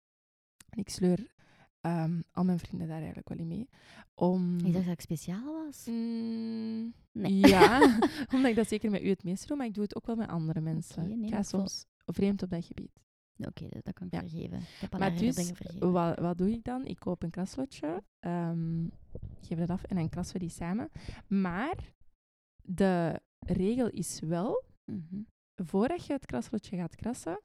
[0.70, 1.34] En ik sleur
[1.82, 3.70] ehm, al mijn vrienden daar eigenlijk wel in mee.
[4.14, 4.58] Om...
[4.58, 5.86] Ik dacht dat ik speciaal was.
[5.86, 7.34] Mm, Nee.
[7.48, 7.80] Ja,
[8.34, 10.16] omdat ik dat zeker met u het meeste doe, maar ik doe het ook wel
[10.16, 11.04] met andere mensen.
[11.04, 12.92] Oké, nee, ik ga soms vreemd op dat gebied.
[13.48, 14.20] Oké, dat, dat kan ik Ja.
[14.20, 14.58] vergeven.
[14.58, 15.92] Ik heb al Maar dus, dingen vergeven.
[15.92, 16.86] Wat, wat doe ik dan?
[16.86, 18.88] Ik koop een kraslotje, ehm,
[19.42, 20.90] geef dat af en dan krassen we die samen.
[21.28, 21.94] Maar
[22.64, 25.22] de regel is wel, Mhm.
[25.56, 27.42] voordat je het kraslotje gaat krassen,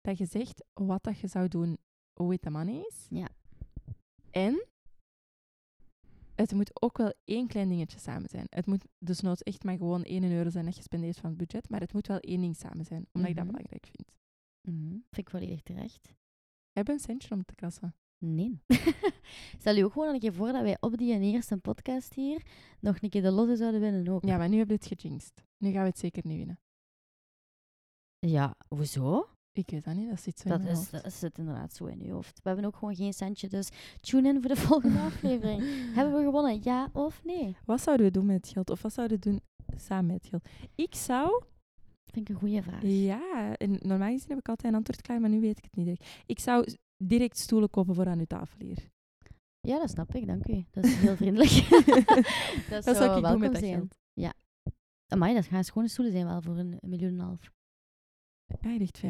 [0.00, 1.78] dat je zegt wat dat je zou doen,
[2.14, 3.06] with the money is.
[3.10, 3.28] Ja.
[4.30, 4.66] En
[6.34, 8.46] het moet ook wel één klein dingetje samen zijn.
[8.48, 11.38] Het moet dus nooit echt maar gewoon 1 euro zijn dat je spendeert van het
[11.38, 13.54] budget, maar het moet wel één ding samen zijn, omdat ik dat Mhm.
[13.54, 14.08] belangrijk vind.
[14.66, 14.88] Mhm.
[14.90, 16.14] Vind ik volledig terecht.
[16.72, 17.94] Heb je een centje om te krassen?
[18.18, 18.62] Nee.
[19.60, 22.42] Stel je ook gewoon een keer voor dat wij op die eerste podcast hier
[22.80, 24.24] nog een keer de lotte zouden winnen ook.
[24.24, 25.44] Ja, maar nu heb je het gejinxed.
[25.58, 26.60] Nu gaan we het zeker niet winnen.
[28.18, 29.28] Ja, hoezo?
[29.52, 30.90] Ik weet dat niet, dat zit zo Dat, in is, hoofd.
[31.02, 32.42] dat zit inderdaad zo in je hoofd.
[32.42, 33.68] We hebben ook gewoon geen centje, dus
[34.00, 35.62] tune in voor de volgende aflevering.
[35.96, 37.56] hebben we gewonnen, ja of nee?
[37.64, 38.70] Wat zouden we doen met het geld?
[38.70, 39.40] Of wat zouden we doen
[39.76, 40.48] samen met het geld?
[40.74, 41.42] Ik zou...
[42.16, 42.82] Vind ik een goede vraag.
[42.82, 45.76] Ja, en normaal gezien heb ik altijd een antwoord klaar, maar nu weet ik het
[45.76, 46.06] niet direct.
[46.26, 48.90] Ik zou direct stoelen kopen voor aan uw tafel hier.
[49.60, 50.64] Ja, dat snap ik, dank u.
[50.70, 51.50] Dat is heel vriendelijk.
[52.70, 53.74] dat Dat zou ik welkom met dat zijn.
[53.74, 53.94] geld.
[55.08, 57.50] Amai, dat gaan schone stoelen zijn wel voor een, een miljoen en een half.
[58.60, 59.02] Ja, je ligt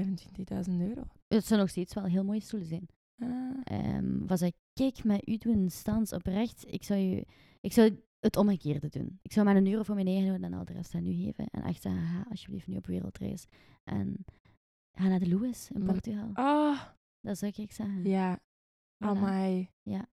[0.68, 1.02] 25.000 euro.
[1.28, 2.88] Het zou nog steeds wel heel mooie stoelen zijn.
[3.18, 3.60] Ah.
[3.64, 6.64] Ehm, zou ik met u doen, Stans, oprecht?
[6.72, 7.26] Ik zou, je,
[7.60, 9.18] ik zou het omgekeerde doen.
[9.22, 11.12] Ik zou maar een euro voor mijn eigen houden en al de rest aan u
[11.14, 11.46] geven.
[11.50, 13.46] En echt zeggen, ga alsjeblieft nu op wereldreis.
[13.84, 14.24] En
[14.98, 16.30] ga naar de Lewis in Portugal.
[16.32, 16.82] Ah,
[17.20, 18.04] Dat zou ik zeggen.
[18.04, 18.40] ja.
[19.04, 19.68] Voilà.
[19.82, 20.08] Ja.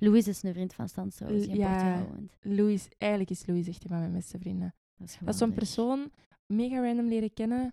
[0.00, 1.72] Louis is een vriend van Stans trouwens, die in Ja.
[1.72, 2.36] Portugal woont.
[2.40, 4.74] Louis, eigenlijk is Louis echt een van mijn beste vrienden.
[4.96, 6.10] Dat is, Dat is zo'n persoon,
[6.46, 7.70] mega random leren kennen.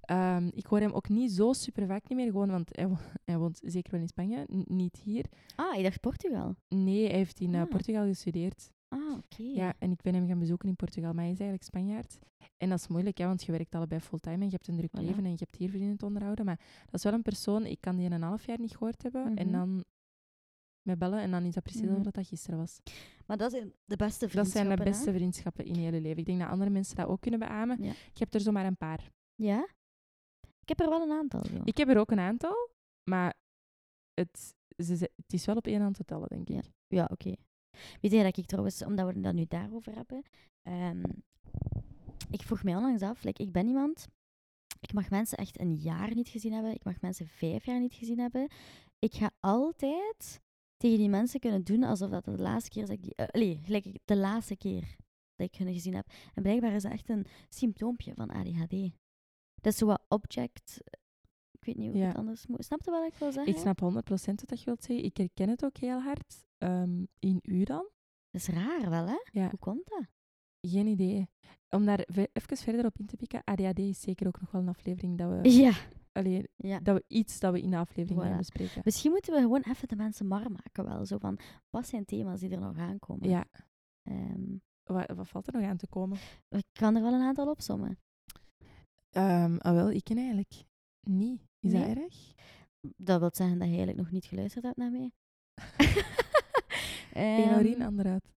[0.00, 2.98] Ehm, ik hoor hem ook niet zo super vaak niet meer, gewoon, want hij, wo-
[3.24, 5.24] hij woont zeker wel in Spanje, niet hier.
[5.56, 6.54] Ah, ik dacht Portugal.
[6.68, 7.68] Nee, hij heeft in eh, Ah.
[7.68, 8.70] Portugal gestudeerd.
[8.92, 9.42] Ah, oké.
[9.42, 12.18] Ja, en ik ben hem gaan bezoeken in Portugal, maar hij is eigenlijk Spanjaard.
[12.56, 14.90] En dat is moeilijk, hè, want je werkt allebei fulltime en je hebt een druk
[14.96, 15.00] Voilà.
[15.04, 16.44] leven en je hebt hier vrienden te onderhouden.
[16.44, 19.02] Maar dat is wel een persoon, ik kan die in een half jaar niet gehoord
[19.02, 19.36] hebben.
[19.36, 19.56] En Mhm.
[19.56, 19.84] dan
[20.88, 22.02] met bellen en dan is dat precies Mhm.
[22.02, 22.80] wat dat gisteren was.
[23.26, 24.90] Maar dat zijn de beste Dat vriendschappen, zijn de hè?
[24.90, 26.18] beste vriendschappen in je hele leven.
[26.18, 27.82] Ik denk dat andere mensen dat ook kunnen beamen.
[27.82, 27.90] Ja.
[27.90, 29.10] Ik heb er zomaar een paar.
[29.34, 29.68] Ja?
[30.60, 31.60] Ik heb er wel een aantal, zo.
[31.64, 32.70] Ik heb er ook een aantal,
[33.10, 33.34] maar
[34.14, 36.70] het, ze, ze- het is wel op één hand te tellen, denk ik.
[36.86, 37.34] Ja, oké.
[38.00, 40.22] Weet je dat ik trouwens, omdat we dat nu daarover hebben,
[40.62, 41.02] ehm,
[42.30, 44.08] ik vroeg mij onlangs af, ik ben iemand,
[44.80, 47.94] ik mag mensen echt een jaar niet gezien hebben, ik mag mensen vijf jaar niet
[47.94, 48.48] gezien hebben.
[48.98, 50.40] Ik ga altijd
[50.76, 53.26] tegen die mensen kunnen doen alsof dat de laatste keer is dat ik die, eh,
[53.26, 54.96] allee, gelijk de laatste keer
[55.36, 56.06] dat ik hun gezien heb.
[56.34, 58.90] En blijkbaar is dat echt een symptoompje van ADHD.
[59.54, 60.80] Dat is zo wat object,
[61.62, 62.08] ik weet niet hoe ik Ja.
[62.08, 62.64] het anders moet.
[62.64, 63.52] Snap je wat ik wil zeggen?
[63.54, 63.84] Ik snap 100%
[64.48, 65.04] wat je wilt zeggen.
[65.04, 66.46] Ik herken het ook heel hard.
[66.58, 67.88] Ehm, in u dan?
[68.30, 69.18] Dat is raar wel, hè?
[69.32, 69.48] Ja.
[69.50, 70.04] Hoe komt dat?
[70.60, 71.28] Geen idee.
[71.70, 74.60] Om daar ve- even verder op in te pikken, ADHD is zeker ook nog wel
[74.60, 75.72] een aflevering dat we, Ja.
[76.12, 76.80] allee, ja.
[76.80, 78.28] dat we iets dat we in de aflevering Voilà.
[78.28, 78.80] gaan bespreken.
[78.84, 81.06] Misschien moeten we gewoon even de mensen mar maken wel.
[81.06, 81.38] Zo van,
[81.70, 83.28] wat zijn thema's die er nog aankomen?
[83.28, 83.44] Ja,
[84.02, 86.18] Ehm, wat, wat valt er nog aan te komen?
[86.48, 87.98] ik kan er wel een aantal opsommen.
[89.10, 90.64] Ehm ah, wel, ik ken eigenlijk
[91.00, 91.40] niet.
[91.62, 91.94] Is Nee?
[91.94, 92.32] dat erg?
[92.96, 95.10] Dat wil zeggen dat je eigenlijk nog niet geluisterd hebt naar mij.
[97.12, 98.32] Eén um, anderuit.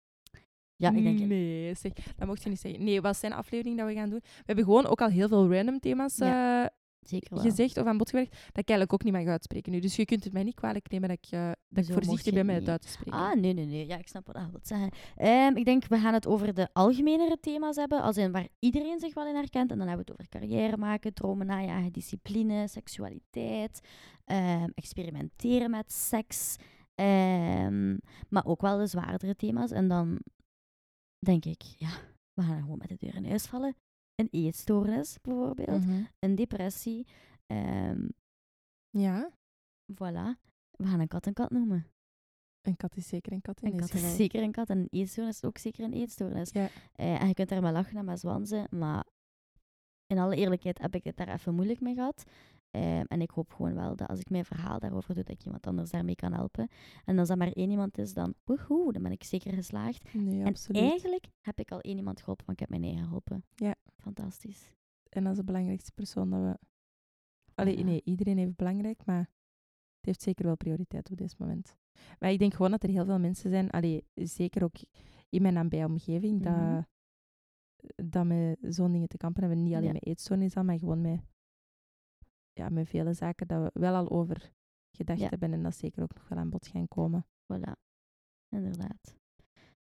[0.75, 1.27] Ja, ik denk het.
[1.27, 2.83] Nee, zeg, dat mocht je niet zeggen.
[2.83, 4.19] Nee, wat zijn afleveringen dat we gaan doen?
[4.21, 6.65] We hebben gewoon ook al heel veel random thema's eh,
[7.07, 7.43] Zeker wel.
[7.43, 9.79] gezegd of aan bod gewerkt, dat ik eigenlijk ook niet mag uitspreken nu.
[9.79, 12.45] Dus je kunt het mij niet kwalijk nemen dat ik, eh, dat ik voorzichtig ben
[12.45, 13.19] met het uit te spreken.
[13.19, 13.87] Ah, nee, nee, nee.
[13.87, 14.89] Ja, ik snap wat je wilt zeggen.
[15.15, 18.99] Ehm, ik denk, we gaan het over de algemenere thema's hebben, als in waar iedereen
[18.99, 19.71] zich wel in herkent.
[19.71, 23.79] En dan hebben we het over carrière maken, dromen najagen, discipline, seksualiteit,
[24.25, 26.55] ehm, experimenteren met seks.
[26.95, 27.97] ehm,
[28.29, 29.71] maar ook wel de zwaardere thema's.
[29.71, 30.19] En dan
[31.19, 31.89] denk ik, ja,
[32.33, 33.75] we gaan gewoon met de deur in huis vallen.
[34.15, 36.03] Een eetstoornis bijvoorbeeld, Mhm.
[36.19, 37.07] een depressie.
[37.45, 38.07] ehm,
[38.89, 39.29] Ja,
[39.93, 40.39] voilà.
[40.71, 41.87] We gaan een kat een kat noemen.
[42.61, 44.87] een kat is zeker een kat in Een kat is zeker een kat en een
[44.89, 46.49] eetstoornis is ook zeker een eetstoornis.
[46.51, 46.69] Ja.
[46.93, 49.05] Eh, en je kunt daar maar lachen en maar zwanzen, maar
[50.07, 52.23] in alle eerlijkheid heb ik het daar even moeilijk mee gehad.
[52.75, 55.45] Ehm, en ik hoop gewoon wel dat als ik mijn verhaal daarover doe, dat ik
[55.45, 56.67] iemand anders daarmee kan helpen.
[57.05, 60.13] En als dat maar één iemand is, dan woehoe, dan ben ik zeker geslaagd.
[60.13, 60.81] Nee, en absoluut.
[60.81, 63.43] eigenlijk heb ik al één iemand geholpen, want ik heb mijn eigen geholpen.
[63.55, 63.75] Ja.
[63.97, 64.73] Fantastisch.
[65.09, 66.57] En dat is de belangrijkste persoon dat we...
[67.55, 69.19] Allee, nee, iedereen heeft belangrijk, maar
[69.97, 71.77] het heeft zeker wel prioriteit op dit moment.
[72.19, 74.75] Maar ik denk gewoon dat er heel veel mensen zijn, allee, zeker ook
[75.29, 76.73] in mijn nabije omgeving, Mhm.
[76.75, 76.85] dat,
[78.11, 79.63] dat met zo'n dingen te kampen hebben.
[79.63, 79.93] Niet alleen Ja.
[79.93, 81.19] met eetstoornis maar gewoon met,
[82.57, 84.51] ja, met vele zaken dat we wel al over
[84.97, 85.29] gedacht Ja.
[85.29, 87.25] hebben en dat zeker ook nog wel aan bod gaan komen.
[87.53, 87.71] Voilà.
[88.55, 89.15] Inderdaad.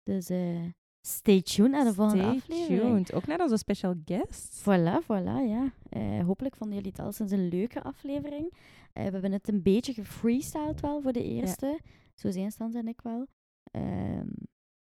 [0.03, 0.65] Dus eh,
[1.07, 2.81] stay tuned naar de volgende Stay aflevering.
[3.07, 3.13] tuned.
[3.13, 4.61] Ook naar onze special guests.
[4.61, 5.73] Voilà, voilà, ja.
[5.89, 8.53] Eh, hopelijk vonden jullie het al sinds een leuke aflevering.
[8.93, 11.81] Eh, we hebben het een beetje gefreestyled wel voor de eerste.
[12.15, 13.27] Zo zijn Stans en ik wel.
[13.71, 14.29] Ehm,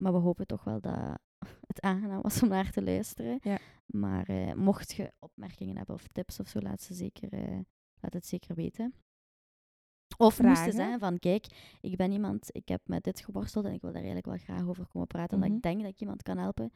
[0.02, 1.18] maar we hopen toch wel dat
[1.66, 3.38] het aangenaam was om naar te luisteren.
[3.42, 3.58] Ja.
[3.86, 7.58] Maar eh, mocht je opmerkingen hebben of tips of zo, laat, ze zeker, eh,
[8.00, 8.94] laat het zeker weten.
[10.16, 10.72] Of moesten Vragen?
[10.72, 11.46] zijn van, kijk,
[11.80, 14.68] ik ben iemand, ik heb met dit geworsteld en ik wil daar eigenlijk wel graag
[14.68, 15.56] over komen praten, omdat Mhm.
[15.58, 16.72] ik denk dat ik iemand kan helpen.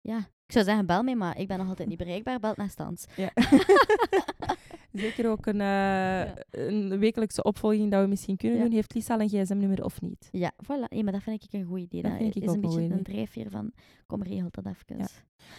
[0.00, 2.38] Ja, ik zou zeggen, bel mij, maar ik ben nog altijd niet bereikbaar.
[2.40, 3.04] Belt naar Stans.
[3.16, 3.30] Ja.
[4.92, 8.64] Zeker ook een, eh, een wekelijkse opvolging dat we misschien kunnen Ja.
[8.64, 8.72] doen.
[8.72, 10.28] Heeft Lisa al een gsm-nummer of niet?
[10.32, 10.88] Ja, voilà.
[10.88, 12.02] Hey, maar dat vind ik een goed idee.
[12.02, 13.72] Dat Dat, vind ik is ook een beetje een drijfveer van,
[14.06, 14.98] kom regel dat even.
[14.98, 15.06] Ja.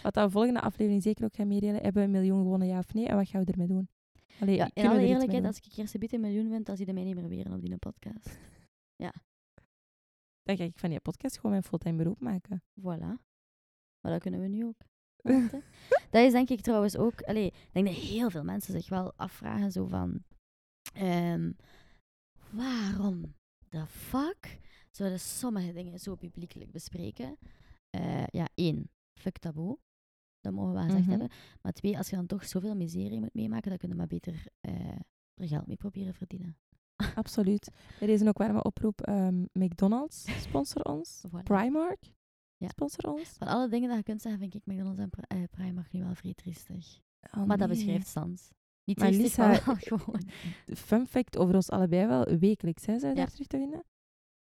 [0.03, 1.75] Wat we volgende aflevering zeker ook gaan meedelen.
[1.81, 3.05] Hebben we een miljoen gewonnen, ja of nee?
[3.07, 3.87] En wat gaan we ermee doen?
[4.39, 6.93] Allee, Ja, in alle er eerlijkheid, als ik eerst een miljoen win, dan zie je
[6.93, 8.39] mij niet meer weer op die podcast.
[10.43, 12.63] Dan ga ik van die podcast gewoon mijn fulltime beroep maken.
[12.79, 13.13] Voilà.
[13.99, 14.81] Maar dat kunnen we nu ook.
[16.09, 17.21] Dat is denk ik trouwens ook...
[17.21, 20.23] Allee, ik denk dat heel veel mensen zich wel afvragen zo van...
[20.93, 21.51] ehm,
[22.49, 23.33] waarom
[23.69, 24.59] de fuck
[24.91, 27.37] zouden sommige dingen zo publiekelijk bespreken?
[27.89, 29.77] Eh, ja, één, fuck taboe.
[30.39, 31.09] Dat mogen we wel gezegd Mhm.
[31.11, 31.29] hebben.
[31.61, 34.45] Maar twee, als je dan toch zoveel miserie moet meemaken, dan kun je maar beter
[34.61, 34.97] eh,
[35.33, 36.57] er geld mee proberen verdienen.
[37.15, 37.71] Absoluut.
[37.99, 39.01] Bij deze ook warme oproep.
[39.01, 41.23] ehm, McDonald's sponsor ons.
[41.27, 41.43] Voilà.
[41.43, 41.99] Primark
[42.63, 42.69] Ja.
[42.69, 43.29] sponsor ons.
[43.29, 46.03] Van alle dingen dat je kunt zeggen, vind ik McDonald's en Pri- eh, Primark nu
[46.03, 46.99] wel vrij triestig.
[47.37, 47.77] Oh, maar dat nee.
[47.77, 48.49] beschrijft Sans.
[48.85, 50.21] Niet Maar triestig, Lisa, maar wel gewoon.
[50.75, 52.23] Fun fact over ons allebei wel.
[52.39, 53.21] Wekelijks hè, zijn Ja.
[53.21, 53.83] daar terug te vinden.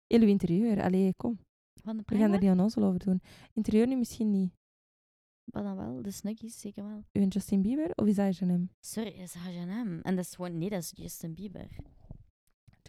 [0.06, 0.82] Heel uw interieur.
[0.82, 1.38] Allee, kom.
[1.82, 2.40] Van de We gaan er Primark?
[2.42, 3.22] niet onnozel over doen.
[3.52, 4.52] Interieur nu misschien niet.
[5.44, 6.02] Wat dan wel?
[6.02, 7.04] De Snuggies, zeker wel.
[7.12, 8.64] Uw Justin Bieber of is dat H&M?
[8.80, 9.98] Sorry, dat is H&M.
[10.02, 10.58] En dat is gewoon...
[10.58, 11.68] Nee, dat is Justin Bieber.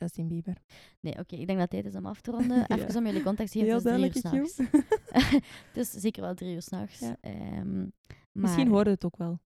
[0.01, 0.57] Justin Bieber.
[0.99, 1.35] Nee, oké.
[1.35, 2.57] ik denk dat het tijd is om af te ronden.
[2.67, 2.77] Ja.
[2.77, 3.91] Even om jullie context te geven.
[3.91, 4.77] Heel Het is drie uur s'nachts.
[5.67, 6.99] Het is zeker wel drie uur s'nachts.
[6.99, 7.17] Ja.
[7.21, 7.85] Ehm
[8.31, 9.39] Misschien hoorde het ook wel.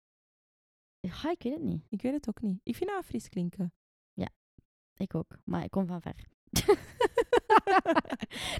[0.99, 1.85] Ja, ik weet het niet.
[1.89, 2.59] Ik weet het ook niet.
[2.63, 3.73] Ik vind dat fris klinken.
[4.97, 5.37] Ik ook.
[5.43, 6.15] Maar ik kom van ver.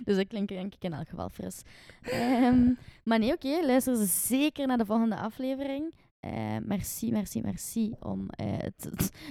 [0.05, 1.61] dus ik klink denk ik in elk geval fris.
[2.01, 2.73] Ehm,
[3.03, 3.65] maar nee, oké.
[3.65, 5.93] luister zeker naar de volgende aflevering.
[6.23, 8.89] Eh, merci, merci, merci om eh, het,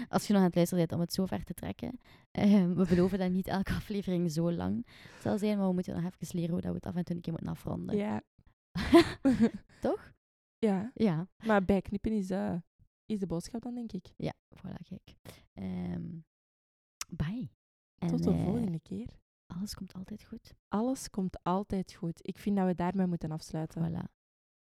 [0.08, 2.00] als je nog aan het luisteren bent, om het zo ver te trekken.
[2.30, 4.86] Ehm, we beloven dat niet elke aflevering zo lang
[5.20, 7.16] zal zijn, maar we moeten nog even leren hoe dat we het af en toe
[7.16, 7.96] een keer moeten afronden.
[7.96, 8.22] Ja.
[9.80, 10.12] Toch?
[10.58, 10.90] ja.
[10.94, 11.28] Ja.
[11.44, 12.56] Maar bijknippen is, eh,
[13.06, 14.12] is de boodschap dan, denk ik.
[14.16, 15.16] Ja, voilà, kijk.
[15.52, 16.08] Ehm,
[17.08, 17.50] bye.
[18.06, 19.08] Tot de eh, volgende keer.
[19.46, 20.54] Alles komt altijd goed.
[20.68, 22.26] Alles komt altijd goed.
[22.26, 23.90] Ik vind dat we daarmee moeten afsluiten.
[23.90, 24.21] Voilà.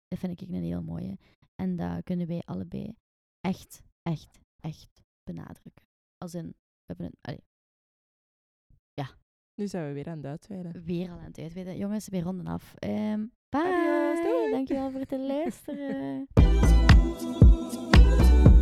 [0.09, 1.18] Dat vind ik een heel mooie.
[1.54, 2.94] En dat kunnen wij allebei
[3.40, 5.86] echt, echt, echt benadrukken.
[6.18, 6.54] Als in, we
[6.86, 7.44] hebben een, allee,
[9.54, 10.84] Nu zijn we weer aan het uitweiden.
[10.84, 11.76] weer al aan het uitweiden.
[11.76, 12.74] Jongens, wij ronden af.
[12.74, 13.61] Ehm bye!
[13.62, 14.50] Adios!
[14.50, 16.26] Dankjewel voor het luisteren.